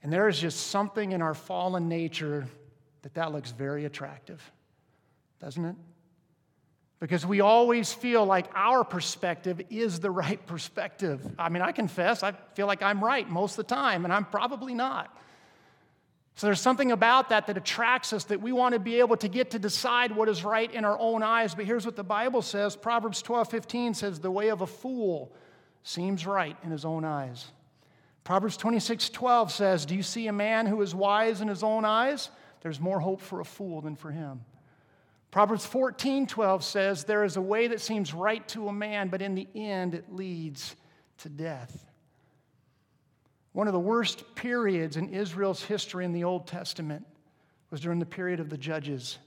And 0.02 0.12
there 0.12 0.28
is 0.28 0.38
just 0.38 0.68
something 0.68 1.12
in 1.12 1.22
our 1.22 1.34
fallen 1.34 1.88
nature 1.88 2.46
that 3.02 3.14
that 3.14 3.32
looks 3.32 3.50
very 3.50 3.84
attractive, 3.84 4.40
doesn't 5.40 5.64
it? 5.64 5.76
Because 7.00 7.24
we 7.24 7.40
always 7.40 7.92
feel 7.92 8.26
like 8.26 8.46
our 8.54 8.84
perspective 8.84 9.60
is 9.70 10.00
the 10.00 10.10
right 10.10 10.44
perspective. 10.46 11.26
I 11.38 11.48
mean, 11.48 11.62
I 11.62 11.72
confess, 11.72 12.22
I 12.22 12.32
feel 12.54 12.66
like 12.66 12.82
I'm 12.82 13.02
right 13.02 13.28
most 13.28 13.58
of 13.58 13.66
the 13.66 13.74
time, 13.74 14.04
and 14.04 14.12
I'm 14.12 14.26
probably 14.26 14.74
not. 14.74 15.14
So 16.36 16.46
there's 16.46 16.60
something 16.60 16.92
about 16.92 17.28
that 17.30 17.46
that 17.48 17.56
attracts 17.56 18.12
us 18.12 18.24
that 18.24 18.40
we 18.40 18.52
want 18.52 18.72
to 18.72 18.78
be 18.78 19.00
able 19.00 19.16
to 19.18 19.28
get 19.28 19.50
to 19.50 19.58
decide 19.58 20.14
what 20.14 20.28
is 20.28 20.42
right 20.42 20.72
in 20.72 20.84
our 20.84 20.98
own 20.98 21.22
eyes. 21.22 21.54
But 21.54 21.66
here's 21.66 21.84
what 21.84 21.96
the 21.96 22.04
Bible 22.04 22.42
says 22.42 22.76
Proverbs 22.76 23.20
12 23.22 23.50
15 23.50 23.94
says, 23.94 24.20
The 24.20 24.30
way 24.30 24.48
of 24.48 24.62
a 24.62 24.66
fool 24.66 25.32
seems 25.82 26.26
right 26.26 26.56
in 26.62 26.70
his 26.70 26.84
own 26.84 27.04
eyes. 27.04 27.46
Proverbs 28.24 28.56
26 28.56 29.10
12 29.10 29.52
says, 29.52 29.86
Do 29.86 29.94
you 29.94 30.02
see 30.02 30.28
a 30.28 30.32
man 30.32 30.66
who 30.66 30.80
is 30.82 30.94
wise 30.94 31.40
in 31.40 31.48
his 31.48 31.62
own 31.62 31.84
eyes? 31.84 32.30
There's 32.62 32.80
more 32.80 33.00
hope 33.00 33.20
for 33.20 33.40
a 33.40 33.44
fool 33.44 33.80
than 33.80 33.96
for 33.96 34.10
him. 34.10 34.42
Proverbs 35.30 35.66
14 35.66 36.26
12 36.26 36.64
says, 36.64 37.04
There 37.04 37.24
is 37.24 37.36
a 37.36 37.42
way 37.42 37.68
that 37.68 37.80
seems 37.80 38.14
right 38.14 38.46
to 38.48 38.68
a 38.68 38.72
man, 38.72 39.08
but 39.08 39.22
in 39.22 39.34
the 39.34 39.48
end 39.54 39.94
it 39.94 40.12
leads 40.12 40.76
to 41.18 41.28
death. 41.28 41.89
One 43.52 43.66
of 43.66 43.72
the 43.72 43.80
worst 43.80 44.34
periods 44.34 44.96
in 44.96 45.08
Israel's 45.08 45.62
history 45.62 46.04
in 46.04 46.12
the 46.12 46.24
Old 46.24 46.46
Testament 46.46 47.04
was 47.70 47.80
during 47.80 47.98
the 47.98 48.06
period 48.06 48.40
of 48.40 48.48
the 48.48 48.56
Judges. 48.56 49.18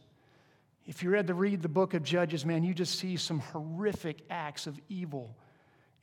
If 0.86 1.04
you 1.04 1.10
read 1.10 1.28
the 1.28 1.34
read 1.34 1.62
the 1.62 1.70
book 1.70 1.94
of 1.94 2.04
Judges, 2.04 2.46
man, 2.46 2.64
you 2.64 2.74
just 2.74 3.00
see 3.00 3.18
some 3.18 3.40
horrific 3.40 4.20
acts 4.30 4.68
of 4.68 4.80
evil 4.90 5.36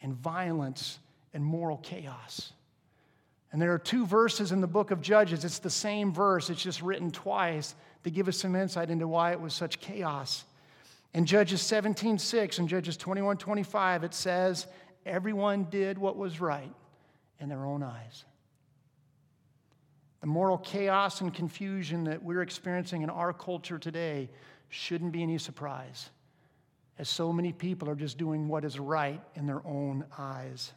and 0.02 0.14
violence 0.14 0.98
and 1.32 1.44
moral 1.44 1.78
chaos. 1.78 2.52
And 3.52 3.60
there 3.60 3.72
are 3.72 3.78
two 3.78 4.06
verses 4.06 4.52
in 4.52 4.60
the 4.60 4.66
book 4.66 4.90
of 4.90 5.00
Judges. 5.00 5.44
It's 5.44 5.58
the 5.58 5.70
same 5.70 6.12
verse, 6.12 6.50
it's 6.50 6.62
just 6.62 6.82
written 6.82 7.10
twice 7.10 7.74
to 8.04 8.10
give 8.10 8.28
us 8.28 8.38
some 8.38 8.54
insight 8.54 8.90
into 8.90 9.08
why 9.08 9.32
it 9.32 9.40
was 9.40 9.54
such 9.54 9.80
chaos. 9.80 10.44
In 11.12 11.26
Judges 11.26 11.60
17 11.62 12.18
6 12.18 12.58
and 12.58 12.68
Judges 12.68 12.96
21 12.96 13.38
25, 13.38 14.04
it 14.04 14.14
says, 14.14 14.66
Everyone 15.06 15.64
did 15.70 15.98
what 15.98 16.16
was 16.16 16.40
right 16.40 16.72
in 17.40 17.48
their 17.48 17.64
own 17.64 17.82
eyes. 17.82 18.24
The 20.20 20.26
moral 20.26 20.58
chaos 20.58 21.20
and 21.22 21.32
confusion 21.32 22.04
that 22.04 22.22
we're 22.22 22.42
experiencing 22.42 23.02
in 23.02 23.10
our 23.10 23.32
culture 23.32 23.78
today 23.78 24.28
shouldn't 24.68 25.12
be 25.12 25.22
any 25.22 25.38
surprise, 25.38 26.10
as 26.98 27.08
so 27.08 27.32
many 27.32 27.52
people 27.52 27.88
are 27.88 27.94
just 27.94 28.18
doing 28.18 28.46
what 28.46 28.64
is 28.64 28.78
right 28.78 29.20
in 29.34 29.46
their 29.46 29.66
own 29.66 30.04
eyes. 30.18 30.72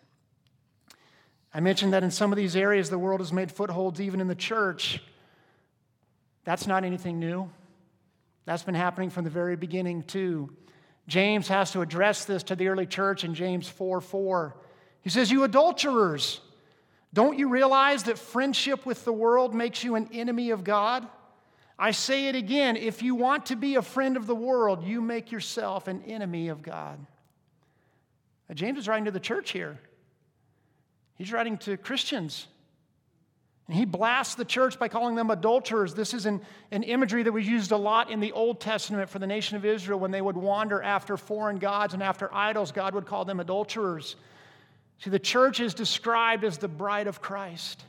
I 1.54 1.60
mentioned 1.60 1.94
that 1.94 2.04
in 2.04 2.10
some 2.10 2.32
of 2.32 2.38
these 2.38 2.56
areas, 2.56 2.90
the 2.90 2.98
world 2.98 3.20
has 3.20 3.32
made 3.32 3.52
footholds 3.52 4.02
even 4.02 4.22
in 4.22 4.28
the 4.28 4.36
church. 4.36 5.04
That's 6.46 6.66
not 6.66 6.84
anything 6.84 7.20
new. 7.20 7.50
That's 8.46 8.64
been 8.64 8.76
happening 8.76 9.10
from 9.10 9.24
the 9.24 9.30
very 9.30 9.56
beginning, 9.56 10.04
too. 10.04 10.56
James 11.08 11.48
has 11.50 11.72
to 11.72 11.82
address 11.82 12.26
this 12.26 12.44
to 12.44 12.56
the 12.56 12.70
early 12.70 12.86
church 12.86 13.24
in 13.24 13.36
James 13.36 13.68
4 13.68 14.02
4. 14.02 14.56
He 15.02 15.10
says, 15.10 15.32
You 15.32 15.44
adulterers, 15.44 16.42
don't 17.14 17.38
you 17.38 17.48
realize 17.48 18.04
that 18.04 18.18
friendship 18.18 18.86
with 18.86 19.06
the 19.06 19.14
world 19.14 19.54
makes 19.54 19.84
you 19.84 19.96
an 19.96 20.10
enemy 20.12 20.50
of 20.50 20.64
God? 20.64 21.08
I 21.78 21.92
say 21.92 22.28
it 22.28 22.36
again 22.36 22.76
if 22.76 23.04
you 23.04 23.16
want 23.16 23.48
to 23.48 23.56
be 23.56 23.76
a 23.76 23.82
friend 23.82 24.18
of 24.18 24.26
the 24.26 24.36
world, 24.36 24.84
you 24.84 25.02
make 25.02 25.32
yourself 25.32 25.88
an 25.88 26.04
enemy 26.04 26.50
of 26.50 26.62
God. 26.62 27.06
Now, 28.50 28.56
James 28.56 28.80
is 28.80 28.88
writing 28.88 29.06
to 29.06 29.12
the 29.12 29.20
church 29.20 29.52
here. 29.52 29.80
He's 31.16 31.32
writing 31.32 31.58
to 31.60 31.78
Christians. 31.78 32.48
And 33.68 33.78
he 33.78 33.86
blasts 33.86 34.36
the 34.36 34.44
church 34.44 34.78
by 34.78 34.90
calling 34.90 35.16
them 35.16 35.30
adulterers. 35.30 35.94
This 35.94 36.14
is 36.14 36.26
an, 36.26 36.42
an 36.72 36.84
imagery 36.84 37.24
that 37.24 37.32
was 37.32 37.48
used 37.48 37.72
a 37.72 37.78
lot 37.78 38.12
in 38.12 38.20
the 38.20 38.34
Old 38.34 38.60
Testament 38.60 39.10
for 39.10 39.20
the 39.20 39.28
nation 39.28 39.56
of 39.56 39.64
Israel 39.64 40.00
when 40.00 40.12
they 40.12 40.22
would 40.22 40.36
wander 40.36 40.82
after 40.82 41.16
foreign 41.16 41.60
gods 41.60 41.94
and 41.94 42.04
after 42.04 42.34
idols. 42.34 42.74
God 42.74 42.94
would 42.94 43.06
call 43.06 43.24
them 43.24 43.40
adulterers. 43.40 44.18
See, 45.04 45.10
the 45.10 45.20
church 45.20 45.60
is 45.60 45.74
described 45.74 46.46
as 46.46 46.60
the 46.60 46.70
bride 46.70 47.08
of 47.08 47.22
Christ. 47.22 47.84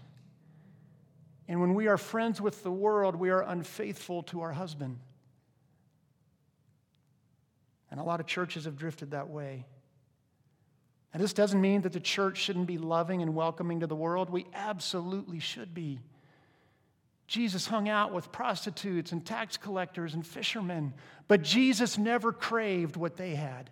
And 1.46 1.60
when 1.60 1.74
we 1.74 1.86
are 1.86 1.96
friends 1.96 2.40
with 2.40 2.64
the 2.64 2.72
world, 2.72 3.14
we 3.14 3.30
are 3.30 3.40
unfaithful 3.40 4.24
to 4.24 4.40
our 4.40 4.50
husband. 4.50 4.98
And 7.88 8.00
a 8.00 8.02
lot 8.02 8.18
of 8.18 8.26
churches 8.26 8.64
have 8.64 8.76
drifted 8.76 9.12
that 9.12 9.28
way. 9.28 9.64
And 11.12 11.22
this 11.22 11.32
doesn't 11.32 11.60
mean 11.60 11.82
that 11.82 11.92
the 11.92 12.00
church 12.00 12.38
shouldn't 12.38 12.66
be 12.66 12.78
loving 12.78 13.22
and 13.22 13.36
welcoming 13.36 13.78
to 13.78 13.86
the 13.86 13.94
world. 13.94 14.28
We 14.28 14.46
absolutely 14.52 15.38
should 15.38 15.72
be. 15.72 16.00
Jesus 17.28 17.68
hung 17.68 17.88
out 17.88 18.12
with 18.12 18.32
prostitutes 18.32 19.12
and 19.12 19.24
tax 19.24 19.56
collectors 19.56 20.14
and 20.14 20.26
fishermen, 20.26 20.92
but 21.28 21.42
Jesus 21.42 21.96
never 21.96 22.32
craved 22.32 22.96
what 22.96 23.16
they 23.16 23.36
had. 23.36 23.70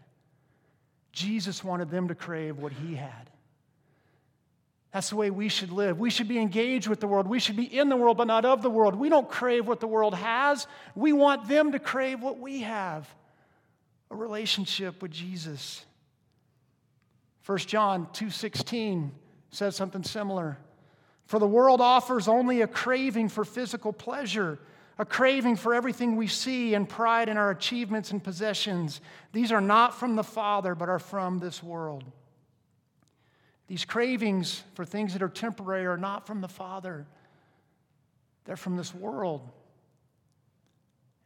Jesus 1.11 1.65
wanted 1.65 1.91
them 1.91 2.07
to 2.07 2.15
crave 2.15 2.59
what 2.59 2.73
he 2.73 2.95
had. 2.95 3.32
That's 4.93 5.09
the 5.09 5.17
way 5.17 5.31
we 5.31 5.49
should 5.49 5.73
live. 5.73 5.99
We 5.99 6.11
should 6.11 6.29
be 6.29 6.39
engaged 6.39 6.87
with 6.87 7.01
the 7.01 7.07
world. 7.07 7.27
We 7.27 7.41
should 7.41 7.57
be 7.57 7.65
in 7.65 7.89
the 7.89 7.97
world, 7.97 8.19
but 8.19 8.27
not 8.27 8.45
of 8.45 8.61
the 8.63 8.71
world. 8.71 8.95
We 8.95 9.09
don't 9.09 9.29
crave 9.29 9.67
what 9.67 9.81
the 9.81 9.87
world 9.87 10.15
has. 10.15 10.67
We 10.95 11.15
want 11.15 11.49
them 11.49 11.73
to 11.73 11.79
crave 11.79 12.21
what 12.21 12.39
we 12.39 12.61
have 12.61 13.09
a 14.11 14.15
relationship 14.15 15.01
with 15.01 15.11
Jesus. 15.11 15.87
1 17.47 17.67
John 17.67 18.07
2:16 18.13 19.11
says 19.51 19.75
something 19.75 20.05
similar. 20.05 20.59
For 21.25 21.39
the 21.39 21.47
world 21.47 21.81
offers 21.81 22.29
only 22.29 22.61
a 22.61 22.67
craving 22.67 23.31
for 23.31 23.45
physical 23.45 23.93
pleasure, 23.93 24.59
a 24.99 25.07
craving 25.07 25.57
for 25.57 25.73
everything 25.73 26.17
we 26.17 26.27
see 26.27 26.75
and 26.75 26.87
pride 26.87 27.31
in 27.31 27.39
our 27.39 27.51
achievements 27.51 28.11
and 28.11 28.23
possessions. 28.23 29.01
These 29.33 29.51
are 29.51 29.61
not 29.63 29.95
from 29.95 30.17
the 30.17 30.25
Father, 30.25 30.75
but 30.75 30.91
are 30.91 30.99
from 30.99 31.39
this 31.39 31.63
world. 31.63 32.05
These 33.73 33.87
cravings 33.87 34.63
for 34.75 34.85
things 34.85 35.15
that 35.15 35.23
are 35.23 35.31
temporary 35.31 35.87
are 35.87 35.97
not 35.97 36.27
from 36.27 36.43
the 36.43 36.49
Father, 36.49 37.07
they're 38.45 38.55
from 38.55 38.77
this 38.77 38.95
world. 38.95 39.49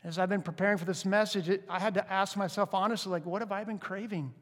As 0.04 0.16
I've 0.16 0.28
been 0.28 0.42
preparing 0.42 0.78
for 0.78 0.84
this 0.84 1.04
message, 1.04 1.48
it, 1.48 1.64
I 1.68 1.80
had 1.80 1.94
to 1.94 2.12
ask 2.12 2.36
myself 2.36 2.72
honestly, 2.72 3.10
like, 3.10 3.26
what 3.26 3.42
have 3.42 3.50
I 3.50 3.64
been 3.64 3.80
craving? 3.80 4.32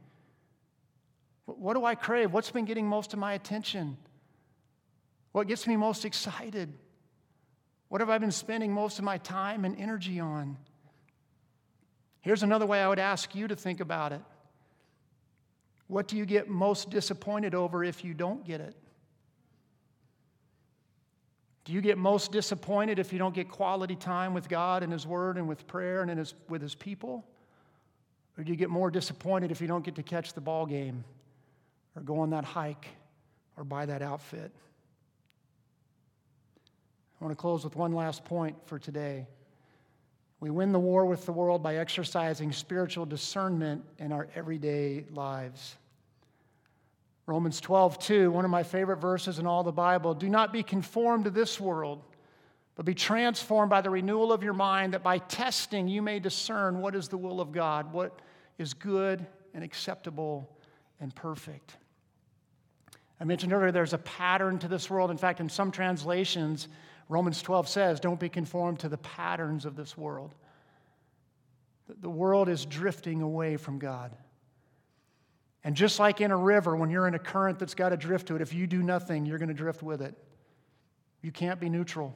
What 1.47 1.73
do 1.73 1.87
I 1.87 1.95
crave? 1.95 2.31
What's 2.31 2.51
been 2.51 2.67
getting 2.67 2.87
most 2.87 3.14
of 3.14 3.19
my 3.19 3.33
attention? 3.33 3.97
What 5.33 5.49
gets 5.49 5.67
me 5.67 5.79
most 5.79 6.05
excited? 6.05 6.75
What 7.88 8.03
have 8.03 8.11
I 8.11 8.19
been 8.19 8.33
spending 8.33 8.71
most 8.71 8.99
of 8.99 9.05
my 9.07 9.17
time 9.17 9.64
and 9.64 9.81
energy 9.81 10.21
on? 10.21 10.59
Here's 12.21 12.43
another 12.43 12.67
way 12.67 12.83
I 12.83 12.88
would 12.88 12.99
ask 12.99 13.35
you 13.35 13.49
to 13.49 13.57
think 13.57 13.81
about 13.81 14.12
it. 14.12 14.21
What 15.87 16.09
do 16.09 16.16
you 16.16 16.25
get 16.25 16.49
most 16.49 16.90
disappointed 16.90 17.55
over 17.55 17.85
if 17.85 18.05
you 18.05 18.14
don't 18.14 18.44
get 18.44 18.61
it? 18.61 18.75
Do 21.64 21.73
you 21.73 21.81
get 21.81 21.97
most 21.97 22.33
disappointed 22.33 22.99
if 22.99 23.12
you 23.12 23.18
don't 23.18 23.35
get 23.35 23.49
quality 23.49 23.97
time 23.97 24.35
with 24.35 24.49
God 24.49 24.83
and 24.83 24.92
His 24.92 25.07
Word 25.07 25.38
and 25.38 25.49
with 25.49 25.66
prayer 25.66 26.03
and 26.03 26.11
his, 26.18 26.35
with 26.49 26.61
His 26.61 26.75
people? 26.75 27.25
Or 28.37 28.44
do 28.44 28.51
you 28.51 28.57
get 28.57 28.68
more 28.68 28.90
disappointed 28.90 29.51
if 29.51 29.61
you 29.61 29.66
don't 29.66 29.85
get 29.85 29.94
to 29.94 30.03
catch 30.03 30.35
the 30.35 30.40
ball 30.40 30.66
game 30.66 31.05
or 31.97 32.03
go 32.03 32.20
on 32.20 32.31
that 32.31 32.44
hike 32.44 32.88
or 33.57 33.64
buy 33.64 33.87
that 33.87 34.03
outfit. 34.03 34.53
I 37.20 37.25
want 37.25 37.37
to 37.37 37.40
close 37.40 37.64
with 37.64 37.77
one 37.77 37.92
last 37.92 38.25
point 38.25 38.57
for 38.66 38.79
today. 38.79 39.27
We 40.44 40.50
win 40.50 40.72
the 40.72 40.78
war 40.78 41.07
with 41.07 41.24
the 41.24 41.33
world 41.33 41.62
by 41.62 41.76
exercising 41.76 42.52
spiritual 42.52 43.07
discernment 43.07 43.83
in 43.98 44.12
our 44.12 44.28
everyday 44.35 45.07
lives. 45.11 45.76
Romans 47.24 47.62
12, 47.62 47.98
2, 47.98 48.30
one 48.30 48.44
of 48.44 48.50
my 48.50 48.62
favorite 48.62 48.98
verses 48.98 49.38
in 49.38 49.46
all 49.46 49.62
the 49.62 49.72
Bible. 49.72 50.12
Do 50.12 50.28
not 50.28 50.52
be 50.52 50.62
conformed 50.62 51.24
to 51.24 51.30
this 51.30 51.59
world, 51.59 52.02
but 52.74 52.85
be 52.85 52.92
transformed 52.92 53.70
by 53.70 53.80
the 53.80 53.88
renewal 53.88 54.35
of 54.35 54.42
your 54.42 54.52
mind, 54.52 54.92
that 54.92 55.02
by 55.02 55.16
testing 55.16 55.88
you 55.88 56.02
may 56.02 56.18
discern 56.18 56.83
what 56.83 56.94
is 56.94 57.09
the 57.09 57.16
will 57.16 57.40
of 57.40 57.50
God, 57.50 57.90
what 57.90 58.20
is 58.59 58.74
good 58.74 59.26
and 59.54 59.64
acceptable 59.64 60.54
and 61.00 61.14
perfect. 61.14 61.78
I 63.18 63.24
mentioned 63.24 63.54
earlier 63.54 63.72
there's 63.72 63.94
a 63.94 63.98
pattern 63.98 64.59
to 64.59 64.68
this 64.68 64.90
world. 64.90 65.11
In 65.11 65.16
fact, 65.16 65.40
in 65.40 65.48
some 65.48 65.70
translations, 65.70 66.68
Romans 67.09 67.43
12 67.43 67.69
says, 67.69 68.01
Don't 68.01 68.21
be 68.21 68.29
conformed 68.29 68.81
to 68.81 68.88
the 68.88 68.99
patterns 68.99 69.64
of 69.64 69.77
this 69.77 69.97
world. 69.97 70.35
The 72.01 72.11
world 72.11 72.49
is 72.49 72.64
drifting 72.64 73.21
away 73.21 73.57
from 73.57 73.79
God. 73.79 74.12
And 75.62 75.75
just 75.77 75.99
like 75.99 76.21
in 76.21 76.31
a 76.31 76.37
river, 76.37 76.77
when 76.77 76.90
you're 76.90 77.09
in 77.09 77.14
a 77.14 77.19
current 77.19 77.59
that's 77.59 77.75
got 77.75 77.90
to 77.90 77.97
drift 77.97 78.29
to 78.29 78.37
it, 78.37 78.43
if 78.43 78.53
you 78.53 78.67
do 78.67 78.83
nothing, 78.83 79.27
you're 79.27 79.38
going 79.38 79.49
to 79.49 79.55
drift 79.55 79.83
with 79.83 80.03
it. 80.03 80.14
You 81.23 81.33
can't 81.33 81.61
be 81.61 81.69
neutral. 81.69 82.14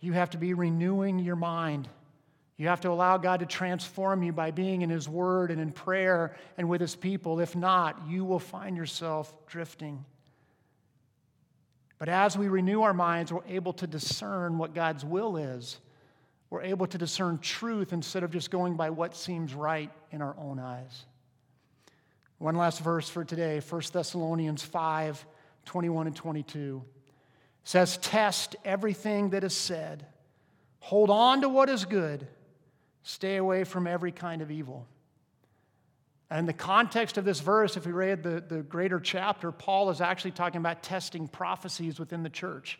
You 0.00 0.12
have 0.12 0.30
to 0.30 0.38
be 0.38 0.54
renewing 0.54 1.18
your 1.18 1.36
mind 1.36 1.88
you 2.60 2.68
have 2.68 2.82
to 2.82 2.90
allow 2.90 3.16
God 3.16 3.40
to 3.40 3.46
transform 3.46 4.22
you 4.22 4.34
by 4.34 4.50
being 4.50 4.82
in 4.82 4.90
His 4.90 5.08
Word 5.08 5.50
and 5.50 5.58
in 5.58 5.72
prayer 5.72 6.36
and 6.58 6.68
with 6.68 6.82
His 6.82 6.94
people. 6.94 7.40
If 7.40 7.56
not, 7.56 8.06
you 8.06 8.22
will 8.22 8.38
find 8.38 8.76
yourself 8.76 9.34
drifting. 9.46 10.04
But 12.00 12.08
as 12.08 12.36
we 12.36 12.48
renew 12.48 12.82
our 12.82 12.94
minds, 12.94 13.32
we're 13.32 13.46
able 13.46 13.74
to 13.74 13.86
discern 13.86 14.58
what 14.58 14.74
God's 14.74 15.04
will 15.04 15.36
is 15.36 15.78
we're 16.50 16.62
able 16.62 16.88
to 16.88 16.98
discern 16.98 17.38
truth 17.38 17.92
instead 17.92 18.24
of 18.24 18.32
just 18.32 18.50
going 18.50 18.74
by 18.74 18.90
what 18.90 19.14
seems 19.14 19.54
right 19.54 19.90
in 20.10 20.20
our 20.20 20.34
own 20.36 20.58
eyes. 20.58 21.04
One 22.38 22.56
last 22.56 22.80
verse 22.80 23.08
for 23.08 23.24
today 23.24 23.60
1 23.60 23.82
Thessalonians 23.92 24.62
5 24.62 25.24
21 25.66 26.06
and 26.08 26.16
22 26.16 26.82
says, 27.62 27.98
Test 27.98 28.56
everything 28.64 29.30
that 29.30 29.44
is 29.44 29.54
said, 29.54 30.06
hold 30.80 31.10
on 31.10 31.42
to 31.42 31.48
what 31.48 31.68
is 31.68 31.84
good, 31.84 32.26
stay 33.02 33.36
away 33.36 33.62
from 33.62 33.86
every 33.86 34.10
kind 34.10 34.42
of 34.42 34.50
evil. 34.50 34.88
And 36.30 36.48
the 36.48 36.52
context 36.52 37.18
of 37.18 37.24
this 37.24 37.40
verse, 37.40 37.76
if 37.76 37.86
we 37.86 37.92
read 37.92 38.22
the, 38.22 38.42
the 38.46 38.62
greater 38.62 39.00
chapter, 39.00 39.50
Paul 39.50 39.90
is 39.90 40.00
actually 40.00 40.30
talking 40.30 40.60
about 40.60 40.82
testing 40.82 41.26
prophecies 41.26 41.98
within 41.98 42.22
the 42.22 42.30
church. 42.30 42.78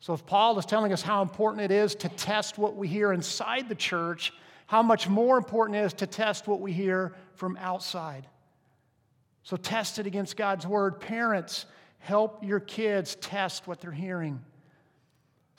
So 0.00 0.12
if 0.12 0.26
Paul 0.26 0.58
is 0.58 0.66
telling 0.66 0.92
us 0.92 1.00
how 1.02 1.22
important 1.22 1.64
it 1.64 1.70
is 1.70 1.94
to 1.96 2.08
test 2.10 2.58
what 2.58 2.76
we 2.76 2.88
hear 2.88 3.12
inside 3.12 3.68
the 3.68 3.74
church, 3.74 4.32
how 4.66 4.82
much 4.82 5.08
more 5.08 5.38
important 5.38 5.76
it 5.78 5.84
is 5.84 5.94
to 5.94 6.06
test 6.06 6.46
what 6.46 6.60
we 6.60 6.72
hear 6.72 7.14
from 7.34 7.56
outside. 7.58 8.26
So 9.42 9.56
test 9.56 9.98
it 9.98 10.06
against 10.06 10.36
God's 10.36 10.66
word. 10.66 11.00
Parents, 11.00 11.64
help 11.98 12.44
your 12.44 12.60
kids 12.60 13.14
test 13.16 13.66
what 13.66 13.80
they're 13.80 13.92
hearing. 13.92 14.42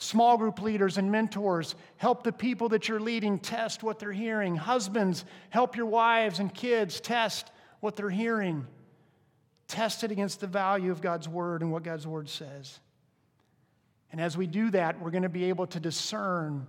Small 0.01 0.35
group 0.35 0.59
leaders 0.63 0.97
and 0.97 1.11
mentors, 1.11 1.75
help 1.97 2.23
the 2.23 2.31
people 2.31 2.69
that 2.69 2.89
you're 2.89 2.99
leading 2.99 3.37
test 3.37 3.83
what 3.83 3.99
they're 3.99 4.11
hearing. 4.11 4.55
Husbands, 4.55 5.25
help 5.51 5.77
your 5.77 5.85
wives 5.85 6.39
and 6.39 6.51
kids 6.51 6.99
test 6.99 7.51
what 7.81 7.95
they're 7.95 8.09
hearing. 8.09 8.65
Test 9.67 10.03
it 10.03 10.09
against 10.09 10.39
the 10.39 10.47
value 10.47 10.91
of 10.91 11.01
God's 11.01 11.29
word 11.29 11.61
and 11.61 11.71
what 11.71 11.83
God's 11.83 12.07
word 12.07 12.29
says. 12.29 12.79
And 14.11 14.19
as 14.19 14.35
we 14.35 14.47
do 14.47 14.71
that, 14.71 14.99
we're 14.99 15.11
going 15.11 15.21
to 15.21 15.29
be 15.29 15.49
able 15.49 15.67
to 15.67 15.79
discern 15.79 16.65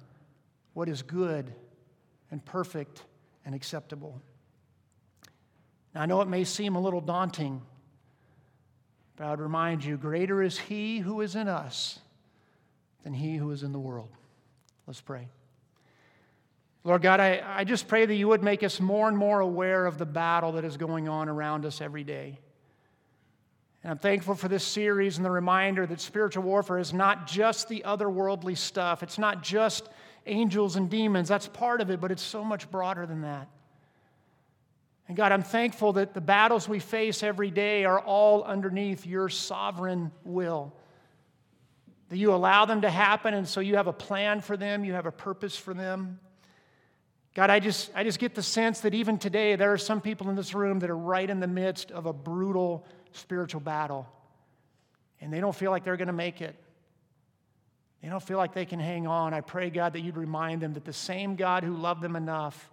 what 0.75 0.91
is 0.91 1.01
good 1.01 1.55
and 2.31 2.45
perfect 2.45 3.03
and 3.47 3.55
acceptable. 3.55 4.21
Now, 5.95 6.03
I 6.03 6.07
know 6.07 6.21
it 6.21 6.29
may 6.29 6.45
seem 6.45 6.77
a 6.77 6.81
little 6.81 7.01
daunting, 7.01 7.63
but 9.17 9.25
I 9.25 9.31
would 9.31 9.41
remind 9.41 9.87
you 9.87 9.97
greater 9.97 10.43
is 10.43 10.59
He 10.59 10.99
who 10.99 11.23
is 11.23 11.35
in 11.35 11.49
us 11.49 11.99
than 13.03 13.13
He 13.13 13.37
who 13.37 13.51
is 13.51 13.63
in 13.63 13.73
the 13.73 13.79
world. 13.79 14.11
Let's 14.87 15.01
pray. 15.01 15.29
Lord 16.85 17.03
God, 17.03 17.21
I, 17.21 17.43
I 17.47 17.65
just 17.65 17.87
pray 17.87 18.07
that 18.07 18.15
you 18.15 18.29
would 18.29 18.43
make 18.43 18.63
us 18.63 18.81
more 18.81 19.09
and 19.09 19.17
more 19.17 19.41
aware 19.41 19.87
of 19.87 19.99
the 19.99 20.07
battle 20.07 20.53
that 20.53 20.65
is 20.65 20.77
going 20.77 21.09
on 21.09 21.29
around 21.29 21.65
us 21.65 21.81
every 21.81 22.03
day. 22.03 22.39
And 23.85 23.91
I'm 23.91 23.99
thankful 23.99 24.35
for 24.35 24.49
this 24.49 24.65
series 24.65 25.17
and 25.17 25.25
the 25.25 25.31
reminder 25.31 25.87
that 25.87 26.01
spiritual 26.01 26.43
warfare 26.43 26.79
is 26.79 26.93
not 26.93 27.27
just 27.27 27.69
the 27.69 27.83
otherworldly 27.87 28.57
stuff. 28.57 29.03
It's 29.03 29.19
not 29.19 29.43
just 29.43 29.89
angels 30.27 30.77
and 30.77 30.91
demons. 30.91 31.29
That's 31.29 31.49
part 31.49 31.81
of 31.81 31.91
it, 31.91 32.01
but 32.01 32.11
it's 32.11 32.23
so 32.23 32.45
much 32.45 32.71
broader 32.71 33.07
than 33.07 33.23
that. 33.23 33.49
And 35.09 35.17
God, 35.17 35.33
I'm 35.33 35.43
thankful 35.43 35.95
that 35.95 36.15
the 36.15 36.21
battles 36.21 36.69
we 36.69 36.79
face 36.79 37.23
every 37.23 37.51
day 37.51 37.85
are 37.85 38.01
all 38.01 38.45
underneath 38.45 39.05
your 39.05 39.29
sovereign 39.29 40.13
will. 40.25 40.73
That 42.13 42.19
you 42.19 42.35
allow 42.35 42.67
them 42.67 42.83
to 42.83 42.91
happen, 42.91 43.33
and 43.33 43.49
so 43.49 43.61
you 43.61 43.77
have 43.77 43.87
a 43.87 43.93
plan 43.93 44.43
for 44.43 44.55
them, 44.55 44.85
you 44.85 44.93
have 44.93 45.07
a 45.07 45.11
purpose 45.11 45.57
for 45.57 45.73
them. 45.73 46.21
God, 47.33 47.49
I 47.49 47.59
just, 47.59 47.91
I 47.95 48.05
just 48.05 48.19
get 48.19 48.35
the 48.35 48.43
sense 48.43 48.81
that 48.81 48.93
even 48.93 49.17
today 49.17 49.57
there 49.57 49.73
are 49.73 49.79
some 49.79 50.03
people 50.03 50.29
in 50.29 50.37
this 50.37 50.53
room 50.53 50.81
that 50.81 50.91
are 50.91 50.97
right 50.99 51.31
in 51.31 51.41
the 51.41 51.47
midst 51.47 51.91
of 51.91 52.05
a 52.05 52.13
brutal 52.13 52.87
spiritual 53.13 53.63
battle, 53.63 54.07
and 55.23 55.33
they 55.33 55.41
don't 55.41 55.57
feel 55.57 55.71
like 55.71 55.85
they're 55.85 55.97
going 55.97 56.09
to 56.09 56.13
make 56.13 56.43
it. 56.43 56.55
They 58.03 58.11
don't 58.11 58.23
feel 58.23 58.37
like 58.37 58.53
they 58.53 58.67
can 58.67 58.79
hang 58.79 59.07
on. 59.07 59.33
I 59.33 59.41
pray, 59.41 59.71
God, 59.71 59.95
that 59.95 60.01
you'd 60.01 60.19
remind 60.19 60.61
them 60.61 60.75
that 60.75 60.85
the 60.85 60.93
same 60.93 61.35
God 61.35 61.65
who 61.65 61.75
loved 61.75 62.03
them 62.03 62.15
enough 62.15 62.71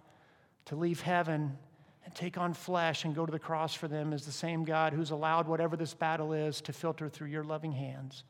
to 0.66 0.76
leave 0.76 1.00
heaven 1.00 1.56
and 2.04 2.14
take 2.14 2.36
on 2.36 2.52
flesh 2.52 3.06
and 3.06 3.14
go 3.14 3.24
to 3.24 3.32
the 3.32 3.38
cross 3.38 3.72
for 3.72 3.88
them 3.88 4.12
is 4.12 4.26
the 4.26 4.32
same 4.32 4.66
God 4.66 4.92
who's 4.92 5.12
allowed 5.12 5.48
whatever 5.48 5.78
this 5.78 5.94
battle 5.94 6.34
is 6.34 6.60
to 6.60 6.74
filter 6.74 7.08
through 7.08 7.28
your 7.28 7.42
loving 7.42 7.72
hands. 7.72 8.24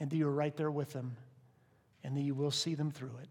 And 0.00 0.10
that 0.10 0.16
you're 0.16 0.30
right 0.30 0.56
there 0.56 0.70
with 0.70 0.92
them 0.92 1.16
and 2.04 2.16
that 2.16 2.20
you 2.20 2.34
will 2.34 2.50
see 2.50 2.74
them 2.74 2.90
through 2.90 3.16
it. 3.22 3.28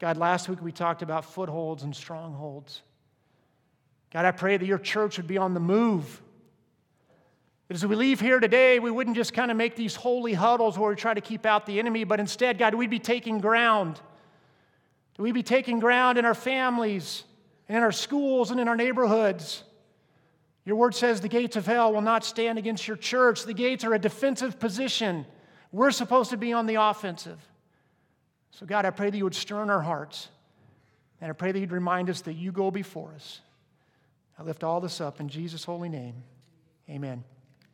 God, 0.00 0.16
last 0.16 0.48
week 0.48 0.62
we 0.62 0.72
talked 0.72 1.02
about 1.02 1.24
footholds 1.24 1.82
and 1.82 1.94
strongholds. 1.94 2.82
God, 4.12 4.24
I 4.24 4.30
pray 4.30 4.56
that 4.56 4.66
your 4.66 4.78
church 4.78 5.16
would 5.16 5.26
be 5.26 5.38
on 5.38 5.54
the 5.54 5.60
move. 5.60 6.22
That 7.68 7.74
as 7.74 7.86
we 7.86 7.96
leave 7.96 8.20
here 8.20 8.40
today, 8.40 8.78
we 8.78 8.90
wouldn't 8.90 9.16
just 9.16 9.32
kind 9.32 9.50
of 9.50 9.56
make 9.56 9.76
these 9.76 9.94
holy 9.94 10.34
huddles 10.34 10.78
where 10.78 10.90
we 10.90 10.96
try 10.96 11.14
to 11.14 11.20
keep 11.20 11.46
out 11.46 11.66
the 11.66 11.78
enemy, 11.78 12.04
but 12.04 12.20
instead, 12.20 12.58
God, 12.58 12.74
we'd 12.74 12.90
be 12.90 12.98
taking 12.98 13.38
ground. 13.38 14.00
We'd 15.16 15.32
be 15.32 15.42
taking 15.42 15.78
ground 15.78 16.18
in 16.18 16.24
our 16.24 16.34
families, 16.34 17.24
and 17.68 17.76
in 17.76 17.82
our 17.82 17.92
schools, 17.92 18.50
and 18.50 18.60
in 18.60 18.68
our 18.68 18.76
neighborhoods. 18.76 19.62
Your 20.64 20.76
word 20.76 20.94
says 20.94 21.20
the 21.20 21.28
gates 21.28 21.56
of 21.56 21.66
hell 21.66 21.92
will 21.92 22.00
not 22.00 22.24
stand 22.24 22.58
against 22.58 22.88
your 22.88 22.96
church. 22.96 23.44
The 23.44 23.54
gates 23.54 23.84
are 23.84 23.94
a 23.94 23.98
defensive 23.98 24.58
position. 24.58 25.26
We're 25.72 25.90
supposed 25.90 26.30
to 26.30 26.36
be 26.36 26.52
on 26.52 26.66
the 26.66 26.76
offensive. 26.76 27.38
So, 28.50 28.64
God, 28.64 28.86
I 28.86 28.90
pray 28.90 29.10
that 29.10 29.16
you 29.16 29.24
would 29.24 29.34
stir 29.34 29.62
in 29.62 29.70
our 29.70 29.82
hearts. 29.82 30.28
And 31.20 31.28
I 31.28 31.32
pray 31.32 31.52
that 31.52 31.58
you'd 31.58 31.72
remind 31.72 32.08
us 32.08 32.22
that 32.22 32.34
you 32.34 32.52
go 32.52 32.70
before 32.70 33.12
us. 33.14 33.40
I 34.38 34.42
lift 34.42 34.64
all 34.64 34.80
this 34.80 35.00
up 35.00 35.20
in 35.20 35.28
Jesus' 35.28 35.64
holy 35.64 35.88
name. 35.88 36.14
Amen. 36.88 37.24